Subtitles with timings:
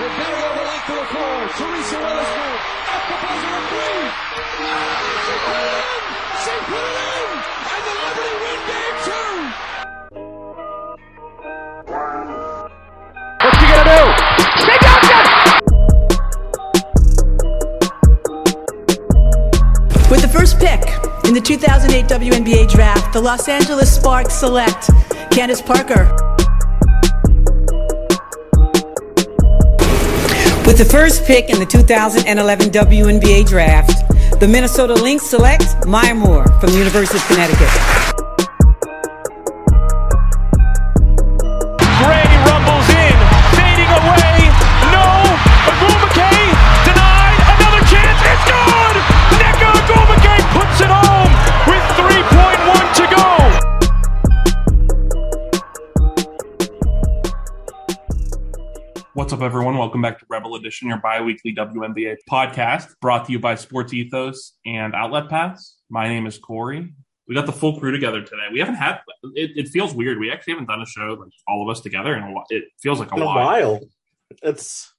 [0.00, 1.04] They're betting on the length of the.
[1.60, 2.00] Teresa
[3.20, 4.00] buzzer of three.
[5.20, 6.00] She put it in!
[6.40, 7.28] She put it in!
[7.68, 9.28] And the Liberty win game two!
[13.44, 14.00] What's she gonna do?
[20.10, 20.80] With the first pick
[21.28, 24.88] in the 2008 WNBA draft, the Los Angeles Sparks select
[25.30, 26.29] Candace Parker.
[30.80, 34.08] The first pick in the 2011 WNBA draft,
[34.40, 38.19] the Minnesota Lynx select Maya Moore from the University of Connecticut.
[60.60, 65.76] Edition, your bi-weekly WNBA podcast, brought to you by Sports Ethos and Outlet Pass.
[65.88, 66.92] My name is Corey.
[67.26, 68.48] We got the full crew together today.
[68.52, 69.00] We haven't had
[69.34, 69.52] it.
[69.56, 70.18] It feels weird.
[70.18, 72.44] We actually haven't done a show like all of us together in a while.
[72.50, 73.34] It feels like a a while.
[73.34, 73.80] while.
[74.42, 74.92] It's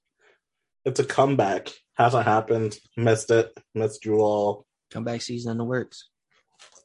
[0.84, 1.68] it's a comeback.
[1.94, 2.76] Hasn't happened.
[2.96, 3.56] Missed it.
[3.74, 4.66] Missed you all.
[4.90, 6.08] comeback season in the works.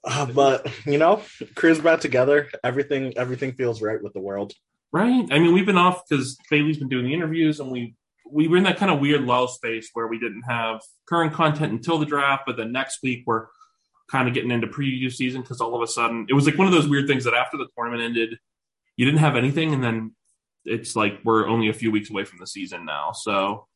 [0.04, 1.24] Uh, but you know,
[1.56, 2.50] crew's back together.
[2.64, 4.54] Everything everything feels right with the world.
[4.94, 5.28] Right?
[5.32, 7.96] I mean, we've been off because Bailey's been doing the interviews, and we
[8.32, 11.72] we were in that kind of weird lull space where we didn't have current content
[11.72, 13.48] until the draft, but then next week we're
[14.10, 16.68] kind of getting into preview season because all of a sudden it was like one
[16.68, 18.38] of those weird things that after the tournament ended,
[18.96, 20.16] you didn't have anything, and then
[20.66, 23.68] it's like we're only a few weeks away from the season now, so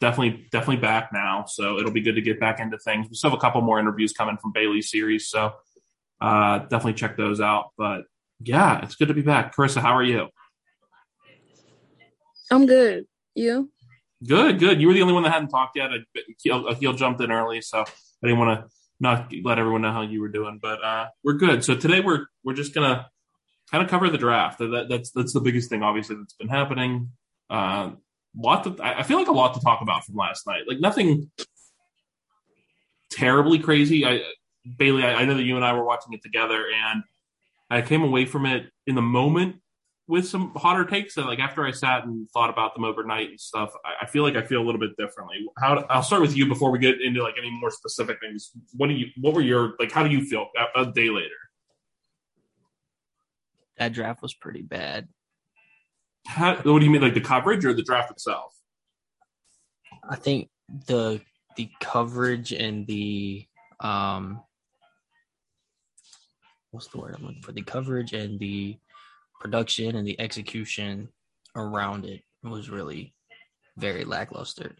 [0.00, 1.44] definitely definitely back now.
[1.46, 3.08] So it'll be good to get back into things.
[3.08, 5.52] We still have a couple more interviews coming from Bailey's series, so
[6.20, 7.70] uh, definitely check those out.
[7.78, 8.02] But
[8.40, 9.54] yeah, it's good to be back.
[9.56, 10.28] Carissa, how are you?
[12.50, 13.06] I'm good.
[13.34, 13.70] You?
[14.26, 14.80] Good, good.
[14.80, 15.90] You were the only one that hadn't talked yet.
[16.30, 20.02] Akil, Akil jumped in early, so I didn't want to not let everyone know how
[20.02, 20.58] you were doing.
[20.60, 21.64] But uh, we're good.
[21.64, 23.08] So today we're we're just gonna
[23.70, 24.58] kind of cover the draft.
[24.58, 27.10] That, that's that's the biggest thing, obviously, that's been happening.
[27.50, 27.90] Uh,
[28.36, 30.62] lot to, I I feel like a lot to talk about from last night.
[30.66, 31.30] Like nothing
[33.10, 34.04] terribly crazy.
[34.04, 34.22] I
[34.78, 37.02] Bailey, I, I know that you and I were watching it together, and
[37.70, 39.56] I came away from it in the moment
[40.08, 43.40] with some hotter takes that like after I sat and thought about them overnight and
[43.40, 45.46] stuff, I, I feel like I feel a little bit differently.
[45.58, 48.52] How I'll start with you before we get into like any more specific things.
[48.74, 51.34] What do you what were your like how do you feel a, a day later?
[53.78, 55.08] That draft was pretty bad.
[56.26, 58.54] How, what do you mean like the coverage or the draft itself?
[60.08, 60.50] I think
[60.86, 61.20] the
[61.56, 63.46] the coverage and the
[63.80, 64.40] um
[66.70, 67.52] what's the word I'm looking for?
[67.52, 68.78] The coverage and the
[69.46, 71.08] production and the execution
[71.54, 73.14] around it was really
[73.76, 74.74] very lackluster.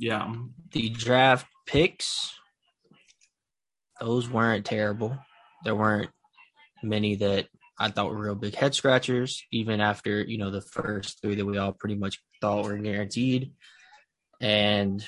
[0.00, 0.34] Yeah.
[0.72, 2.34] The draft picks,
[4.00, 5.16] those weren't terrible.
[5.64, 6.10] There weren't
[6.82, 7.46] many that
[7.78, 11.46] I thought were real big head scratchers, even after, you know, the first three that
[11.46, 13.52] we all pretty much thought were guaranteed.
[14.40, 15.06] And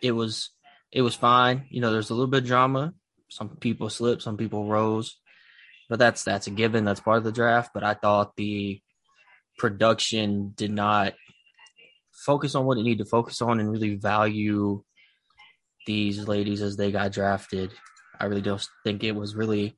[0.00, 0.50] it was
[0.92, 1.66] it was fine.
[1.70, 2.94] You know, there's a little bit of drama.
[3.30, 5.18] Some people slipped, some people rose.
[5.88, 6.84] But that's that's a given.
[6.84, 7.72] That's part of the draft.
[7.74, 8.80] But I thought the
[9.58, 11.14] production did not
[12.12, 14.82] focus on what it needed to focus on and really value
[15.86, 17.72] these ladies as they got drafted.
[18.18, 19.76] I really don't think it was really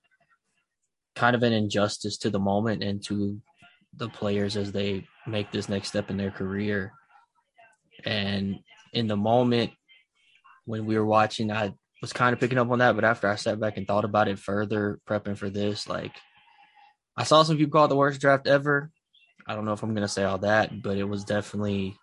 [1.15, 3.41] kind of an injustice to the moment and to
[3.97, 6.93] the players as they make this next step in their career.
[8.05, 8.57] And
[8.93, 9.73] in the moment
[10.67, 12.95] when we were watching, I was kind of picking up on that.
[12.95, 16.13] But after I sat back and thought about it further, prepping for this, like
[17.17, 18.91] I saw some people call it the worst draft ever.
[19.47, 21.97] I don't know if I'm to say all that, but it was definitely,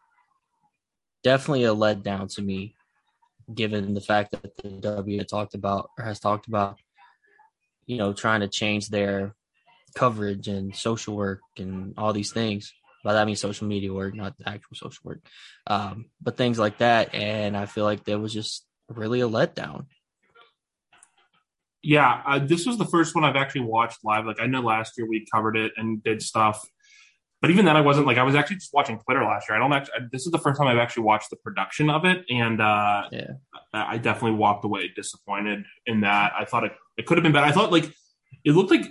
[1.24, 2.76] definitely a letdown to me,
[3.54, 6.80] given the fact that the W talked about or has talked about,
[7.86, 9.36] you know, trying to change their
[9.94, 12.74] coverage and social work and all these things.
[13.04, 15.20] By that I mean social media work, not actual social work,
[15.68, 17.14] um, but things like that.
[17.14, 18.66] And I feel like there was just
[18.98, 19.86] really a letdown.
[21.82, 24.26] Yeah, uh, this was the first one I've actually watched live.
[24.26, 26.66] Like I know last year we covered it and did stuff,
[27.42, 29.58] but even then I wasn't like I was actually just watching Twitter last year.
[29.58, 30.08] I don't actually.
[30.10, 33.32] This is the first time I've actually watched the production of it, and uh, Yeah.
[33.74, 36.32] I I definitely walked away disappointed in that.
[36.40, 37.48] I thought it, it could have been better.
[37.48, 37.92] I thought like
[38.46, 38.86] it looked like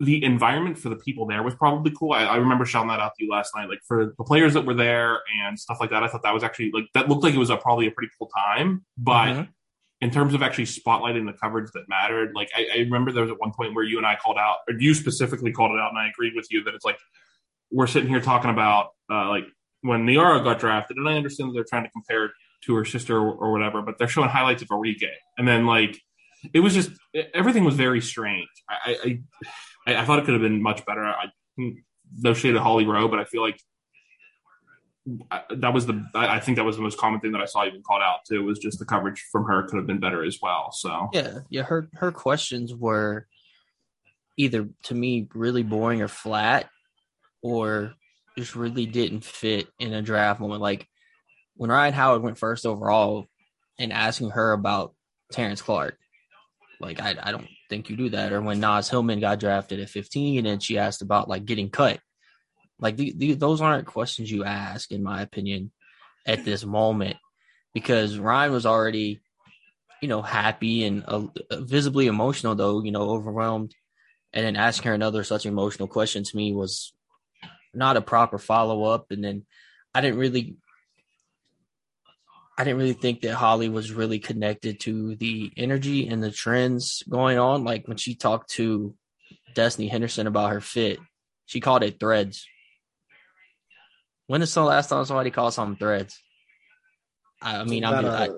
[0.00, 2.12] the environment for the people there was probably cool.
[2.12, 3.68] I, I remember shouting that out to you last night.
[3.68, 6.44] Like for the players that were there and stuff like that, I thought that was
[6.44, 8.84] actually like that looked like it was a, probably a pretty cool time.
[8.96, 9.48] But Mhm.
[10.00, 13.32] in terms of actually spotlighting the coverage that mattered, like I, I remember there was
[13.32, 15.90] at one point where you and I called out, or you specifically called it out,
[15.90, 16.98] and I agreed with you that it's like
[17.72, 19.44] we're sitting here talking about uh, like
[19.80, 22.32] when Nyara got drafted, and I understand that they're trying to compare
[22.66, 26.00] to her sister or, or whatever, but they're showing highlights of Enrique, and then like
[26.54, 26.90] it was just
[27.34, 28.48] everything was very strange.
[28.70, 29.20] I I,
[29.96, 31.04] I thought it could have been much better.
[31.04, 31.26] I,
[32.16, 33.60] no shade of Holly Rowe, but I feel like
[35.50, 37.82] that was the I think that was the most common thing that I saw even
[37.82, 40.70] called out too was just the coverage from her could have been better as well.
[40.72, 43.26] So yeah, yeah, her her questions were
[44.36, 46.68] either to me really boring or flat,
[47.42, 47.94] or
[48.36, 50.60] just really didn't fit in a draft moment.
[50.60, 50.86] Like
[51.54, 53.26] when Rhyne Howard went first overall,
[53.78, 54.94] and asking her about
[55.32, 55.98] Terrence Clarke,
[56.80, 58.32] like I I don't think you do that.
[58.32, 62.00] Or when Naz Hillmon got drafted at 15, and she asked about like getting cut
[62.80, 65.72] like the, the, those aren't questions you ask, in my opinion,
[66.26, 67.16] at this moment,
[67.74, 69.20] because Rhyne was already,
[70.00, 73.74] you know, happy and uh, visibly emotional, though you know, overwhelmed,
[74.32, 76.92] and then asking her another such emotional question to me was
[77.74, 79.10] not a proper follow up.
[79.10, 79.44] And then
[79.94, 80.56] I didn't really,
[82.58, 87.04] I didn't really think that Holly was really connected to the energy and the trends
[87.08, 87.62] going on.
[87.62, 88.94] Like when she talked to
[89.54, 90.98] Destanni Henderson about her fit,
[91.46, 92.44] she called it threads
[94.28, 96.22] when is the last time somebody called something threads?
[97.42, 98.28] I mean, I mean, I,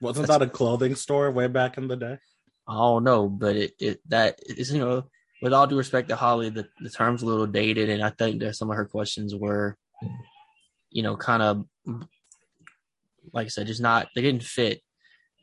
[0.00, 2.18] wasn't that a clothing store way back in the day?
[2.66, 5.04] I don't know, but it, it that is you know,
[5.42, 8.40] with all due respect to Holly, the, the term's a little dated, and I think
[8.40, 9.76] that some of her questions were,
[10.90, 11.64] you know, kind of
[13.32, 14.80] like I said, just not they didn't fit.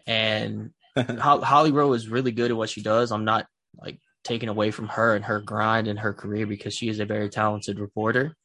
[0.07, 3.11] And Holly Rowe is really good at what she does.
[3.11, 3.45] I'm not
[3.79, 7.05] like taking away from her and her grind and her career because she is a
[7.05, 8.35] very talented reporter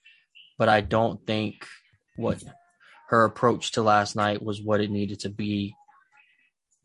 [0.59, 1.67] but I don't think
[2.17, 2.43] what
[3.09, 5.75] her approach to last night was what it needed to be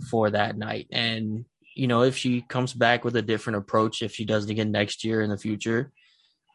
[0.10, 0.88] for that night.
[0.92, 1.46] And,
[1.76, 4.72] you know, if she comes back with a different approach, if she does it again
[4.72, 5.92] next year in the future,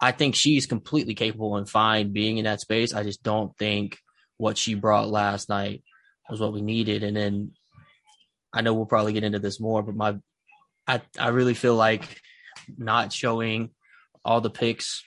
[0.01, 2.93] I think she's completely capable and fine being in that space.
[2.93, 3.99] I just don't think
[4.37, 5.83] what she brought last night
[6.31, 7.03] was what we needed.
[7.03, 7.53] And then
[8.53, 10.17] I know we'll probably get into this more, but my
[10.87, 12.21] I I really feel like
[12.77, 13.71] not showing
[14.25, 15.03] all the picks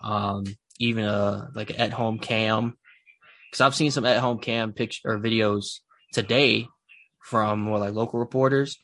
[0.00, 0.44] um
[0.78, 2.76] even a like at home cam
[3.50, 5.80] because I've seen some at home cam picture or videos
[6.12, 6.68] today
[7.22, 8.78] from more like local reporters,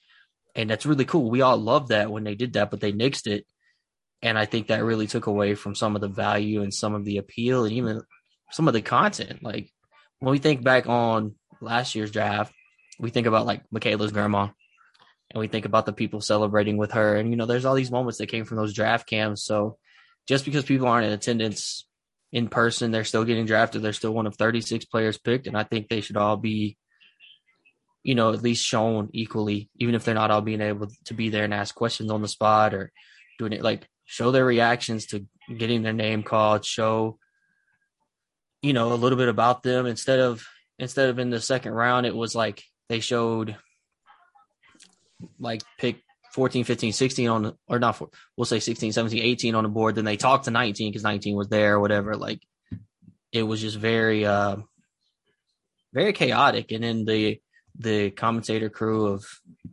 [0.54, 1.30] and that's really cool.
[1.30, 3.46] We all love that when they did that, but they nixed it,
[4.22, 7.04] and I think that really took away from some of the value and some of
[7.04, 8.02] the appeal and even
[8.50, 9.42] some of the content.
[9.42, 9.71] Like
[10.22, 12.54] when we think back on last year's draft,
[13.00, 14.50] we think about like Michaela's grandma,
[15.32, 17.90] and we think about the people celebrating with her, and you know, there's all these
[17.90, 19.42] moments that came from those draft cams.
[19.42, 19.78] So
[20.28, 21.88] just because people aren't in attendance
[22.30, 23.82] in person, they're still getting drafted.
[23.82, 26.76] They're still one of 36 players picked, and I think they should all be,
[28.04, 31.30] you know, at least shown equally, even if they're not all being able to be
[31.30, 32.92] there and ask questions on the spot or
[33.40, 33.64] doing it.
[33.64, 35.26] Like show their reactions to
[35.58, 37.18] getting their name called, show,
[38.62, 40.46] you know, a little bit about them instead of
[40.78, 43.56] instead of in the second round, it was like they showed
[45.38, 49.64] like pick 14, 15, 16 on, or not, for, we'll say 16, 17, 18 on
[49.64, 49.94] the board.
[49.94, 52.16] Then they talked to 19 because 19 was there or whatever.
[52.16, 52.40] Like
[53.32, 54.56] it was just very, uh,
[55.92, 56.72] very chaotic.
[56.72, 57.40] And then the,
[57.78, 59.24] the commentator crew of,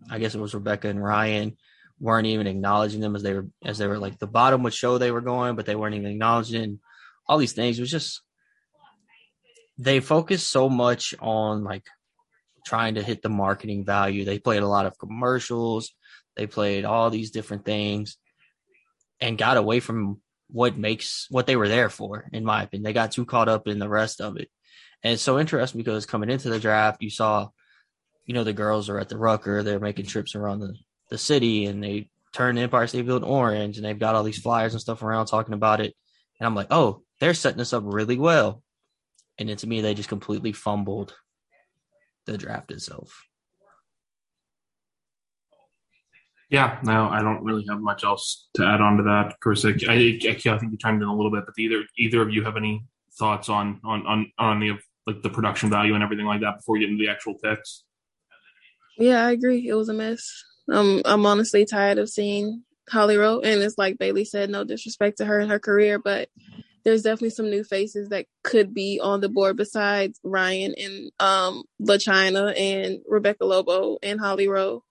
[0.10, 1.58] I guess it was Rebecca and Ryan
[2.00, 4.98] weren't even acknowledging them as they were, as they were like the bottom would show
[4.98, 6.80] they were going, but they weren't even acknowledging
[7.26, 7.78] all these things.
[7.78, 8.22] It was just,
[9.80, 11.86] they focused so much on like
[12.66, 14.26] trying to hit the marketing value.
[14.26, 15.92] They played a lot of commercials
[16.40, 18.18] they played all these different things
[19.20, 22.86] and got away from what makes what they were there for, in my opinion.
[22.86, 24.50] They got too caught up in the rest of it.
[25.04, 27.50] And it's so interesting because coming into the draft, you saw,
[28.26, 30.76] you know, the girls are at the Rucker, they're making trips around the,
[31.10, 34.74] the city and they turn Empire State Building orange and they've got all these flyers
[34.74, 35.94] and stuff around talking about it.
[36.40, 38.64] And I'm like, oh, they're setting us up really well.
[39.40, 41.16] And then to me, they just completely fumbled
[42.26, 43.26] the draft itself.
[46.50, 49.28] Yeah, no, I don't really have much else to add on to that.
[49.28, 52.22] Of course, I, I, I think you chimed in a little bit, but either either
[52.22, 52.86] of you have any
[53.18, 54.72] thoughts on on on on the
[55.06, 57.84] like the production value and everything like that before we get into the actual picks?
[58.98, 59.68] Yeah, I agree.
[59.68, 60.44] It was a mess.
[60.72, 65.20] Um, I'm honestly tired of seeing Holly Rowe, and it's like Bailey said, no disrespect
[65.20, 66.30] to her and her career, but
[66.84, 71.64] there's definitely some new faces that could be on the board besides Ryan and um
[71.82, 74.84] LaChina and Rebecca Lobo and Holly Rowe.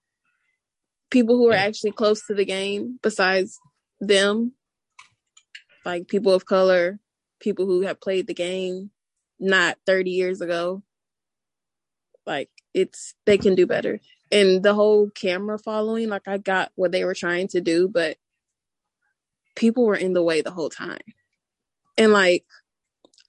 [1.10, 1.64] People who are yeah.
[1.64, 3.58] actually close to the game besides
[4.00, 4.52] them
[5.84, 7.00] like people of color
[7.40, 8.90] people who have played the game
[9.38, 10.82] not 30 years ago.
[12.26, 14.00] Like it's they can do better.
[14.30, 18.18] And the whole camera following like i got what they were trying to do but
[19.56, 21.00] people were in the way the whole time
[21.98, 22.44] and like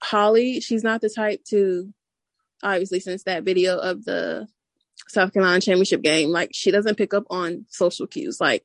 [0.02, 1.92] Holly, she's not the type to
[2.62, 4.46] obviously since that video of the
[5.08, 8.40] South Carolina championship game, like she doesn't pick up on social cues.
[8.40, 8.64] Like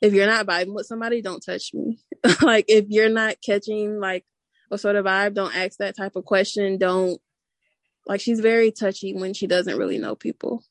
[0.00, 1.98] if you're not vibing with somebody, don't touch me.
[2.42, 4.24] like if you're not catching like
[4.70, 6.78] a sort of vibe, don't ask that type of question.
[6.78, 7.20] Don't
[8.06, 10.62] like she's very touchy when she doesn't really know people.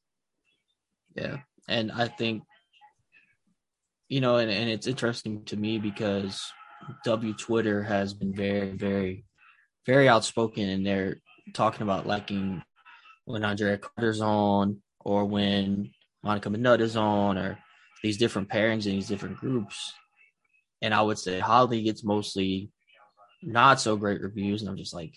[1.16, 1.38] Yeah.
[1.68, 2.44] And I think
[4.10, 6.42] you know, and, and it's interesting to me because
[7.04, 9.26] W Twitter has been very, very,
[9.86, 11.18] very outspoken and they're
[11.54, 12.64] talking about liking
[13.26, 15.92] when Andraya Carter's on or when
[16.24, 17.60] Monica McNutt is on or
[18.04, 19.94] these different pairings in these different groups.
[20.82, 22.70] And I would say Holly gets mostly
[23.42, 24.62] not so great reviews.
[24.62, 25.14] And I'm just like,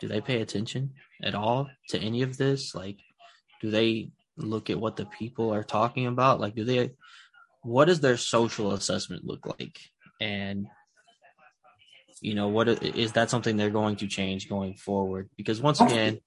[0.00, 0.92] do they pay attention
[1.22, 2.74] at all to any of this?
[2.74, 2.98] Like,
[3.60, 6.40] do they look at what the people are talking about?
[6.40, 6.90] Like, do they,
[7.62, 9.78] what does their social assessment look like?
[10.22, 10.66] And,
[12.20, 15.28] you know, what is that something they're going to change going forward?
[15.36, 15.86] Because once oh.
[15.86, 16.20] again,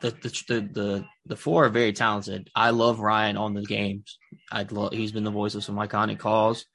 [0.00, 2.50] the the the the, four are very talented.
[2.54, 4.18] I love Ryan on the games.
[4.50, 6.66] I love he's been the voice of some iconic calls,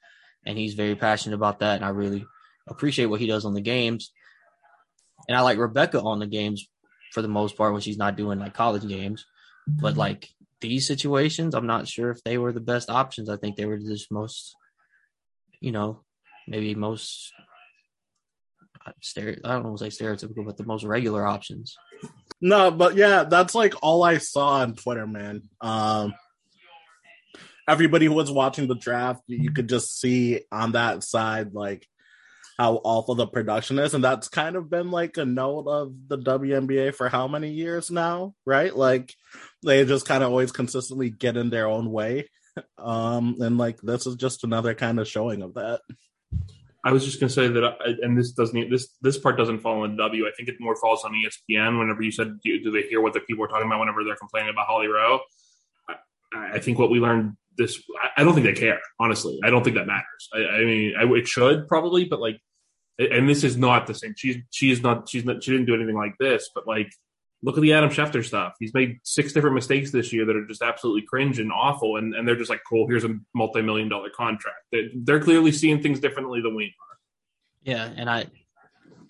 [0.44, 1.76] and he's very passionate about that.
[1.76, 2.24] And I really
[2.68, 4.12] appreciate what he does on the games.
[5.28, 6.66] And I like Rebecca on the games
[7.12, 9.24] for the most part when she's not doing like college games.
[9.66, 10.00] But mm-hmm.
[10.00, 10.28] like
[10.60, 13.28] these situations, I'm not sure if they were the best options.
[13.28, 14.56] I think they were just most,
[15.60, 16.02] you know,
[16.48, 17.32] maybe most.
[18.86, 18.92] I
[19.42, 21.76] don't want to say stereotypical, but the most regular options.
[22.40, 25.42] No, but yeah, that's like all I saw on Twitter, man.
[25.60, 26.14] Um,
[27.68, 31.86] everybody who was watching the draft, you could just see on that side like
[32.58, 36.18] how awful the production is, and that's kind of been like a note of the
[36.18, 38.74] WNBA for how many years now, right?
[38.74, 39.14] Like
[39.64, 42.28] they just kind of always consistently get in their own way,
[42.78, 45.80] um, and like this is just another kind of showing of that.
[46.88, 49.58] I was just going to say that, I, and this doesn't this this part doesn't
[49.58, 50.26] fall on W.
[50.26, 51.78] I think it more falls on ESPN.
[51.78, 54.16] Whenever you said, do, do they hear what the people are talking about whenever they're
[54.16, 55.20] complaining about Holly Rowe?
[55.86, 58.80] I, I think what we learned this, I, I, don't think they care.
[58.98, 60.30] Honestly, I don't think that matters.
[60.32, 62.40] I, I mean, it should probably, but like,
[62.98, 64.14] and this is not the same.
[64.16, 66.90] She's she is not she's not she didn't do anything like this, but like
[67.42, 68.54] look at the Adam Schefter stuff.
[68.58, 71.96] He's made six different mistakes this year that are just absolutely cringe and awful.
[71.96, 74.58] And, and they're just like, cool, here's a multi million dollar contract.
[74.72, 76.96] They're clearly seeing things differently than we are.
[77.62, 77.88] Yeah.
[77.96, 78.26] And I,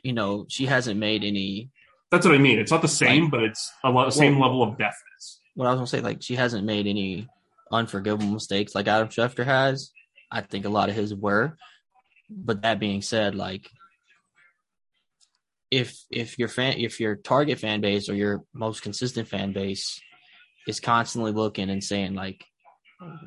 [0.02, 1.70] you know, she hasn't made any.
[2.10, 2.58] That's what I mean.
[2.58, 5.40] It's not the same, like, but it's a lot, the same well, level of deafness.
[5.54, 7.28] What I was going to say, like, she hasn't made any
[7.70, 9.90] unforgivable mistakes like Adam Schefter has.
[10.30, 11.56] I think a lot of his were.
[12.30, 13.70] But that being said, like,
[15.70, 20.00] if if your fan if your target fan base or your most consistent fan base
[20.66, 22.44] is constantly looking and saying like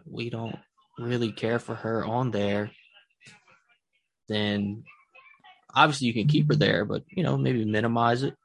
[0.06, 0.56] we don't
[0.98, 2.72] really care for her on there
[4.28, 4.84] then
[5.74, 8.36] obviously you can keep her there but you know maybe minimize it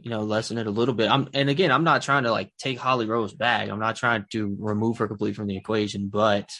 [0.00, 1.10] you know lessen it a little bit.
[1.10, 3.68] I'm and again i'm not trying to like take Holly Rowe's back.
[3.68, 6.50] I'm not trying to remove her completely from the equation but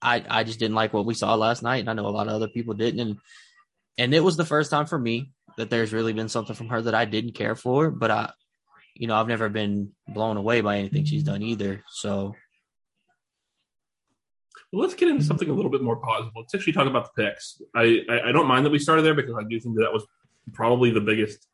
[0.00, 2.28] i i just didn't like what we saw last night and i know a lot
[2.28, 3.18] of other people didn't and
[3.98, 6.80] and it was the first time for me that there's really been something from her
[6.80, 8.32] that I didn't care for, but I,
[8.94, 11.84] you know, I've never been blown away by anything she's done either.
[11.90, 12.34] So,
[14.72, 16.32] well, let's get into something a little bit more positive.
[16.36, 17.60] Let's actually talk about the picks.
[17.74, 19.92] I, I, I don't mind that we started there because I do think that, that
[19.92, 20.06] was
[20.52, 21.46] probably the biggest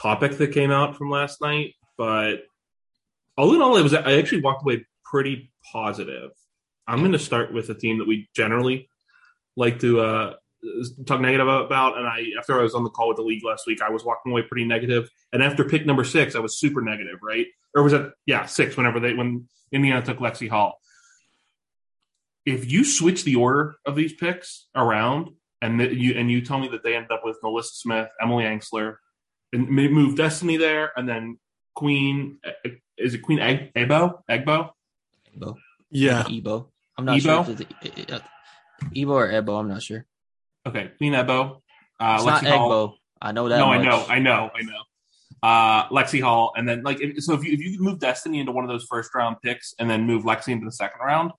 [0.00, 1.74] topic that came out from last night.
[1.96, 2.42] But
[3.36, 6.30] all in all, it was I actually walked away pretty positive.
[6.86, 8.88] I'm going to start with a team that we generally
[9.56, 10.34] like to uh,
[11.06, 11.98] talk negative about.
[11.98, 14.04] And I, after I was on the call with the league last week, I was
[14.04, 15.08] walking away pretty negative.
[15.32, 17.46] And after pick number six, I was super negative, right?
[17.74, 20.80] Or was it, yeah, six, whenever they, when Indiana took Lexi Hall.
[22.46, 25.30] If you switch the order of these picks around
[25.62, 28.96] and you, and you tell me that they end up with NaLyssa Smith, Emily Engstler,
[29.52, 31.38] and move Destanni there, and then
[31.74, 34.22] Queen, eh, is it Queen Egg, Ebo?
[34.28, 34.70] Egbo?
[35.34, 35.56] Ebo.
[35.90, 36.24] Yeah.
[36.28, 36.70] Ebo.
[36.96, 37.44] I'm not Ebo?
[37.44, 37.52] sure.
[37.52, 38.18] If it's eh, eh,
[38.96, 40.06] Ebo or Ebo, I'm not sure.
[40.70, 41.62] Okay, Queen Ebo.
[41.98, 42.70] Uh, it's Lexie not Hall.
[42.70, 42.94] Egbo.
[43.20, 43.58] I know that.
[43.58, 43.80] No, much.
[43.80, 44.82] I know, I know, I know.
[45.42, 48.52] Uh, Lexie Hull, and then like if, so if you if you move Destanni into
[48.52, 51.32] one of those first round picks and then move Lexi into the second round,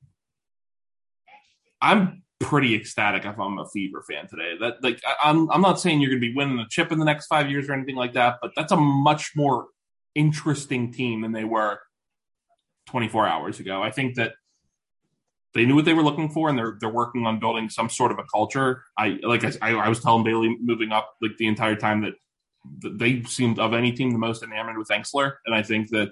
[1.81, 4.55] I'm pretty ecstatic if I'm a Fever fan today.
[4.59, 6.99] That like I, I'm I'm not saying you're going to be winning the chip in
[6.99, 9.67] the next five years or anything like that, but that's a much more
[10.15, 11.79] interesting team than they were
[12.87, 13.81] 24 hours ago.
[13.81, 14.33] I think that
[15.53, 18.11] they knew what they were looking for and they're they're working on building some sort
[18.11, 18.83] of a culture.
[18.97, 22.13] I like I, I was telling Bailey moving up like the entire time that,
[22.83, 26.11] they seemed of any team the most enamored with Engstler, and I think that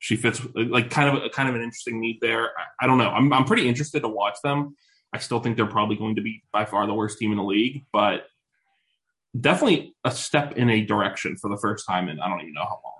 [0.00, 2.46] she fits like kind of kind of an interesting need there.
[2.46, 3.10] I, I don't know.
[3.10, 4.74] I'm I'm pretty interested to watch them.
[5.12, 7.44] I still think they're probably going to be by far the worst team in the
[7.44, 8.26] league, but
[9.40, 12.64] definitely a step in a direction for the first time in I don't even know
[12.64, 12.94] how long.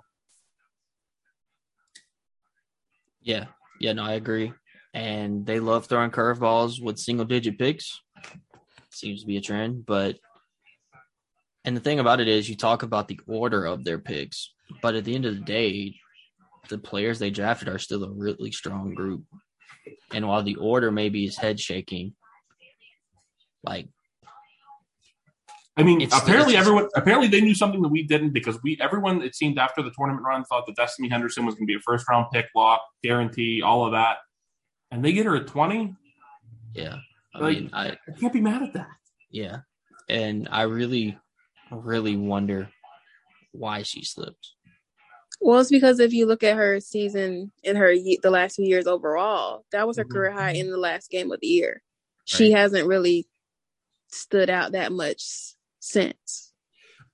[3.21, 3.45] Yeah,
[3.81, 4.53] yeah, no, I agree.
[4.95, 8.01] And they love throwing curveballs with single digit picks.
[8.91, 10.17] Seems to be a trend, but
[11.65, 14.95] and the thing about it is you talk about the order of their picks, but
[14.95, 15.95] at the end of the day,
[16.69, 19.23] the players they drafted are still a really strong group.
[20.13, 22.15] And while the order maybe is head shaking,
[23.65, 23.89] like
[25.77, 28.77] I mean, It's- apparently it's- everyone apparently they knew something that we didn't because we
[28.79, 31.75] everyone it seemed after the tournament run thought that Destanni Henderson was going to be
[31.75, 34.19] a first round pick, lock, guarantee, all of that,
[34.95, 35.95] and they get her at twenty.
[36.73, 36.97] yeah.
[37.33, 38.87] I Like- mean, I I can't be mad at that.
[39.29, 39.59] yeah.
[40.09, 41.17] And I really
[41.71, 42.69] really wonder
[43.51, 44.51] why she slipped.
[45.41, 48.87] Well, it's because if you look at her season in her the last few years
[48.87, 50.11] overall, that was her Mhm.
[50.11, 51.81] career high in the last game of the year.
[52.25, 53.27] She hasn't really
[54.07, 55.21] stood out that much
[55.79, 56.44] since.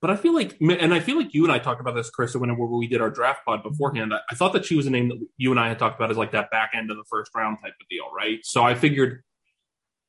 [0.02, 2.34] But I feel like, and I feel like you and I talked about this, Chris,
[2.34, 4.12] whenever we did our draft pod beforehand.
[4.12, 6.16] I, thought that she was a name that you and I had talked about as
[6.16, 8.40] like that back end of the first round type of deal, right?
[8.42, 9.22] So I figured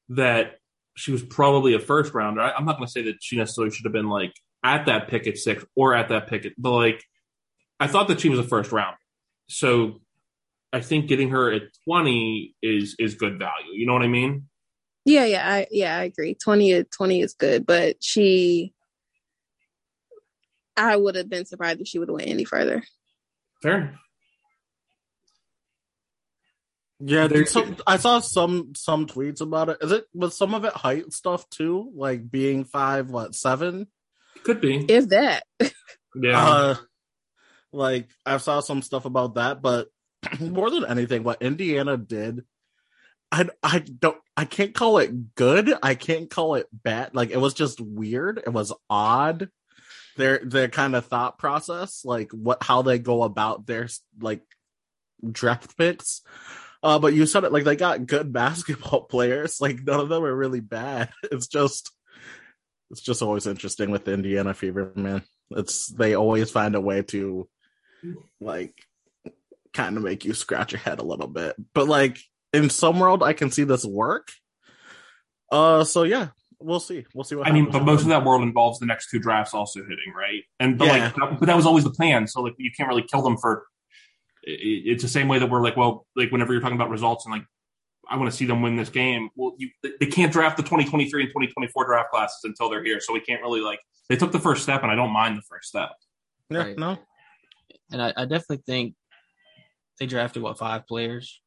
[0.10, 0.58] that
[0.98, 2.42] she was probably a first rounder.
[2.42, 4.34] I, I'm not going to say that she necessarily should have been like
[4.64, 7.04] at that pick at six or at that pick at, but like
[7.80, 8.98] I thought that she was a first round.
[9.48, 10.02] So
[10.72, 13.74] I think getting her at 20 is is good value.
[13.74, 14.48] You know what I mean?
[15.06, 16.34] Yeah, yeah, I yeah, I agree.
[16.34, 18.74] 20 is 20 is good, but she
[20.76, 22.84] I would have been surprised if she would have went any further.
[23.62, 24.00] Fair.
[27.00, 29.78] Yeah, There's- some, I saw some some tweets about it.
[29.82, 33.88] Is it was some of it height stuff too, like being five what seven?
[34.44, 34.86] Could be.
[34.88, 35.44] If that.
[36.16, 36.48] Yeah.
[36.48, 36.76] Uh,
[37.72, 39.90] like I saw some stuff about that, but
[40.40, 42.46] more than anything, what Indiana did,
[43.32, 45.74] I I don't I can't call it good.
[45.82, 47.16] I can't call it bad.
[47.16, 48.38] Like it was just weird.
[48.46, 49.50] It was odd.
[50.16, 53.88] Their their kind of thought process, like what how they go about their
[54.20, 54.42] like
[55.32, 56.22] draft picks.
[56.84, 59.62] Uh, but you said it like they got good basketball players.
[59.62, 61.10] Like none of them are really bad.
[61.32, 61.92] It's just
[62.92, 65.24] it's just always interesting with the Indiana Fever, man.
[65.52, 67.48] It's they always find a way to
[68.40, 68.76] like
[69.74, 71.56] kind of make you scratch your head a little bit.
[71.74, 72.20] But like
[72.52, 74.30] in some world I can see this work.
[75.52, 76.30] Uh so yeah,
[76.64, 77.06] we'll see.
[77.14, 79.54] We'll see what I mean, but most of that world involves the next two drafts
[79.54, 80.44] also hitting, right?
[80.60, 80.92] And but Yeah.
[81.06, 82.28] like, that- but that was always the plan.
[82.28, 83.66] So like, you can't really kill them for.
[84.48, 86.90] i- i- It's the same way that we're like, well, like whenever you're talking about
[86.90, 87.46] results and like,
[88.10, 89.30] I want to see them win this game.
[89.36, 93.14] Well, you they can't draft the 2023 and 2024 draft classes until they're here, so
[93.14, 93.80] we can't really like.
[94.10, 95.92] They took the first step, and I don't mind the first step.
[96.50, 96.78] yeah, Right.
[96.78, 96.98] no.
[97.92, 98.96] And I, I definitely think
[100.00, 101.40] they drafted what five players.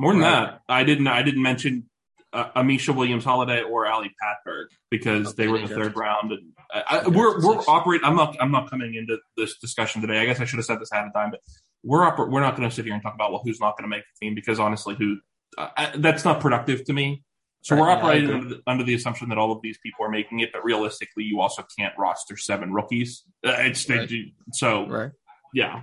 [0.00, 0.30] More than Right.
[0.30, 1.06] that, I didn't.
[1.08, 1.90] I didn't mention
[2.32, 6.32] uh, Ameshya Williams Holliday or Ali Patberg because they were in the third round.
[6.32, 8.04] And I, I, we're we're operating.
[8.06, 8.36] I'm not.
[8.40, 10.18] I'm not coming into this discussion today.
[10.20, 11.40] I guess I should have said this ahead of time, but
[11.82, 13.84] we're oper- we're not going to sit here and talk about well who's not going
[13.90, 15.18] to make the team because honestly, who
[15.58, 17.22] uh, I, that's not productive to me.
[17.64, 18.34] So Right, we're operating agree.
[18.40, 21.22] under the, under the assumption that all of these people are making it, but realistically,
[21.24, 23.22] you also can't roster seven rookies.
[23.46, 24.10] Uh, it's Right.
[24.52, 25.10] so Right.
[25.54, 25.82] yeah.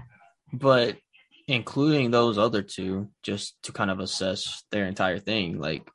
[0.51, 0.97] But
[1.47, 5.89] including those other two, just to kind of assess their entire thing, like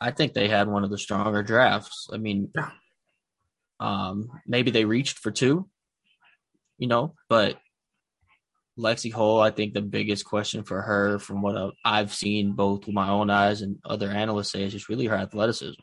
[0.00, 2.08] I think they had one of the stronger drafts.
[2.12, 2.52] I mean,
[3.78, 5.68] um, maybe they reached for two,
[6.78, 7.58] you know, but
[8.78, 12.94] Lexie Hull, I think the biggest question for her, from what I've seen both with
[12.94, 15.80] my own eyes and other analysts say, is just really her athleticism.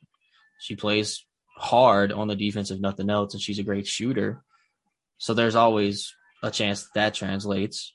[0.59, 1.23] She plays
[1.55, 4.43] hard on the defense, if nothing else, and she's a great shooter.
[5.19, 7.93] So there's always a chance that, that translates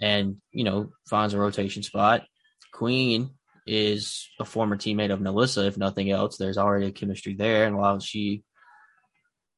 [0.00, 2.24] and, you know, finds a rotation spot.
[2.72, 3.30] Queen
[3.70, 6.36] is a former teammate of NaLyssa, if nothing else.
[6.36, 7.66] There's already a chemistry there.
[7.66, 8.42] And while she,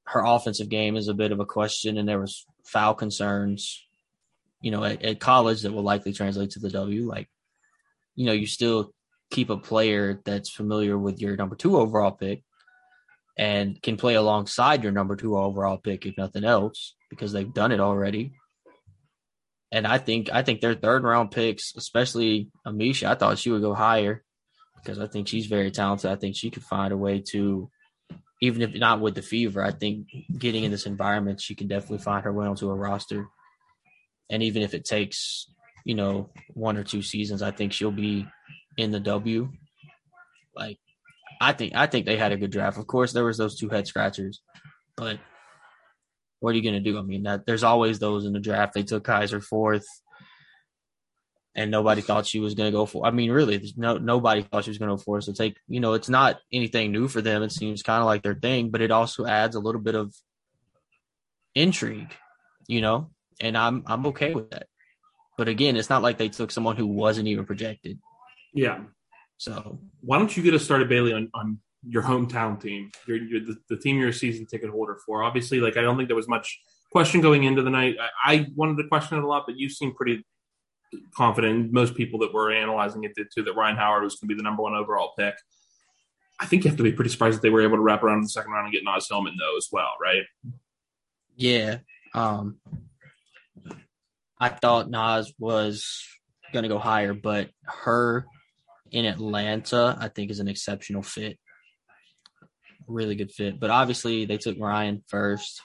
[0.05, 3.87] her offensive game is a bit of a question, and there was foul concerns,
[4.61, 7.09] you know, at, at college that will likely translate to the W.
[7.09, 7.31] Like,
[8.15, 8.93] you know, you still
[9.31, 12.45] keep a player that's familiar with your number two overall pick
[13.39, 17.73] and can play alongside your number two overall pick, if nothing else, because they've done
[17.73, 18.35] it already.
[19.73, 23.63] And I think I think their third round picks, especially Ameshya, I thought she would
[23.63, 24.23] go higher
[24.77, 26.11] because I think she's very talented.
[26.11, 27.71] I think she could find a way to,
[28.43, 32.05] even if not with the fever, I think getting in this environment, she can definitely
[32.05, 33.29] find her way onto a roster.
[34.29, 35.51] And even if it takes,
[35.87, 38.27] you know, one or two seasons, I think she'll be
[38.77, 39.51] in the W.
[40.55, 40.79] Like,
[41.41, 42.77] I think I think they had a good draft.
[42.77, 44.43] Of course, there was those two head scratchers,
[44.99, 45.19] but
[46.43, 46.99] what are you going to do?
[46.99, 48.75] I mean, that there's always those in the draft.
[48.75, 49.87] They took Kaiser fourth.
[51.55, 53.07] and nobody thought she was going to go for.
[53.07, 55.21] I mean, really, there's no nobody thought she was going to go for.
[55.21, 57.43] So take, you know, it's not anything new for them.
[57.43, 60.15] It seems kind of like their thing, but it also adds a little bit of
[61.55, 62.13] intrigue,
[62.69, 64.67] you know, and I'm I'm okay with that.
[65.37, 67.99] But again, it's not like they took someone who wasn't even projected.
[68.55, 68.81] Yeah.
[69.39, 73.41] So Why don't you get us started, Bailey, on, on your hometown team, your, your
[73.41, 75.23] the, the team you're a season ticket holder for?
[75.23, 77.97] Obviously, like I don't think there was much question going into the night.
[78.01, 80.25] I, I wanted to question it a lot, but you seem pretty
[81.17, 81.73] confident.
[81.73, 83.43] Most people that were analyzing it did too.
[83.43, 85.35] That Rhyne Howard was going to be the number one overall pick.
[86.41, 88.19] I think you have to be pretty surprised that they were able to wrap around
[88.19, 90.23] in the second round and get Naz Hillmon though as well, right?
[91.37, 91.79] yeah,
[92.15, 92.59] um,
[94.39, 96.05] I thought Naz was
[96.53, 98.27] going to go higher, but her
[98.91, 101.39] in Atlanta, I think, is an exceptional fit.
[102.87, 103.59] Really good fit.
[103.61, 105.63] But obviously, they took Rhyne first.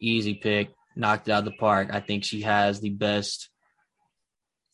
[0.00, 1.88] Easy pick, knocked it out of the park.
[1.92, 3.50] I think she has the best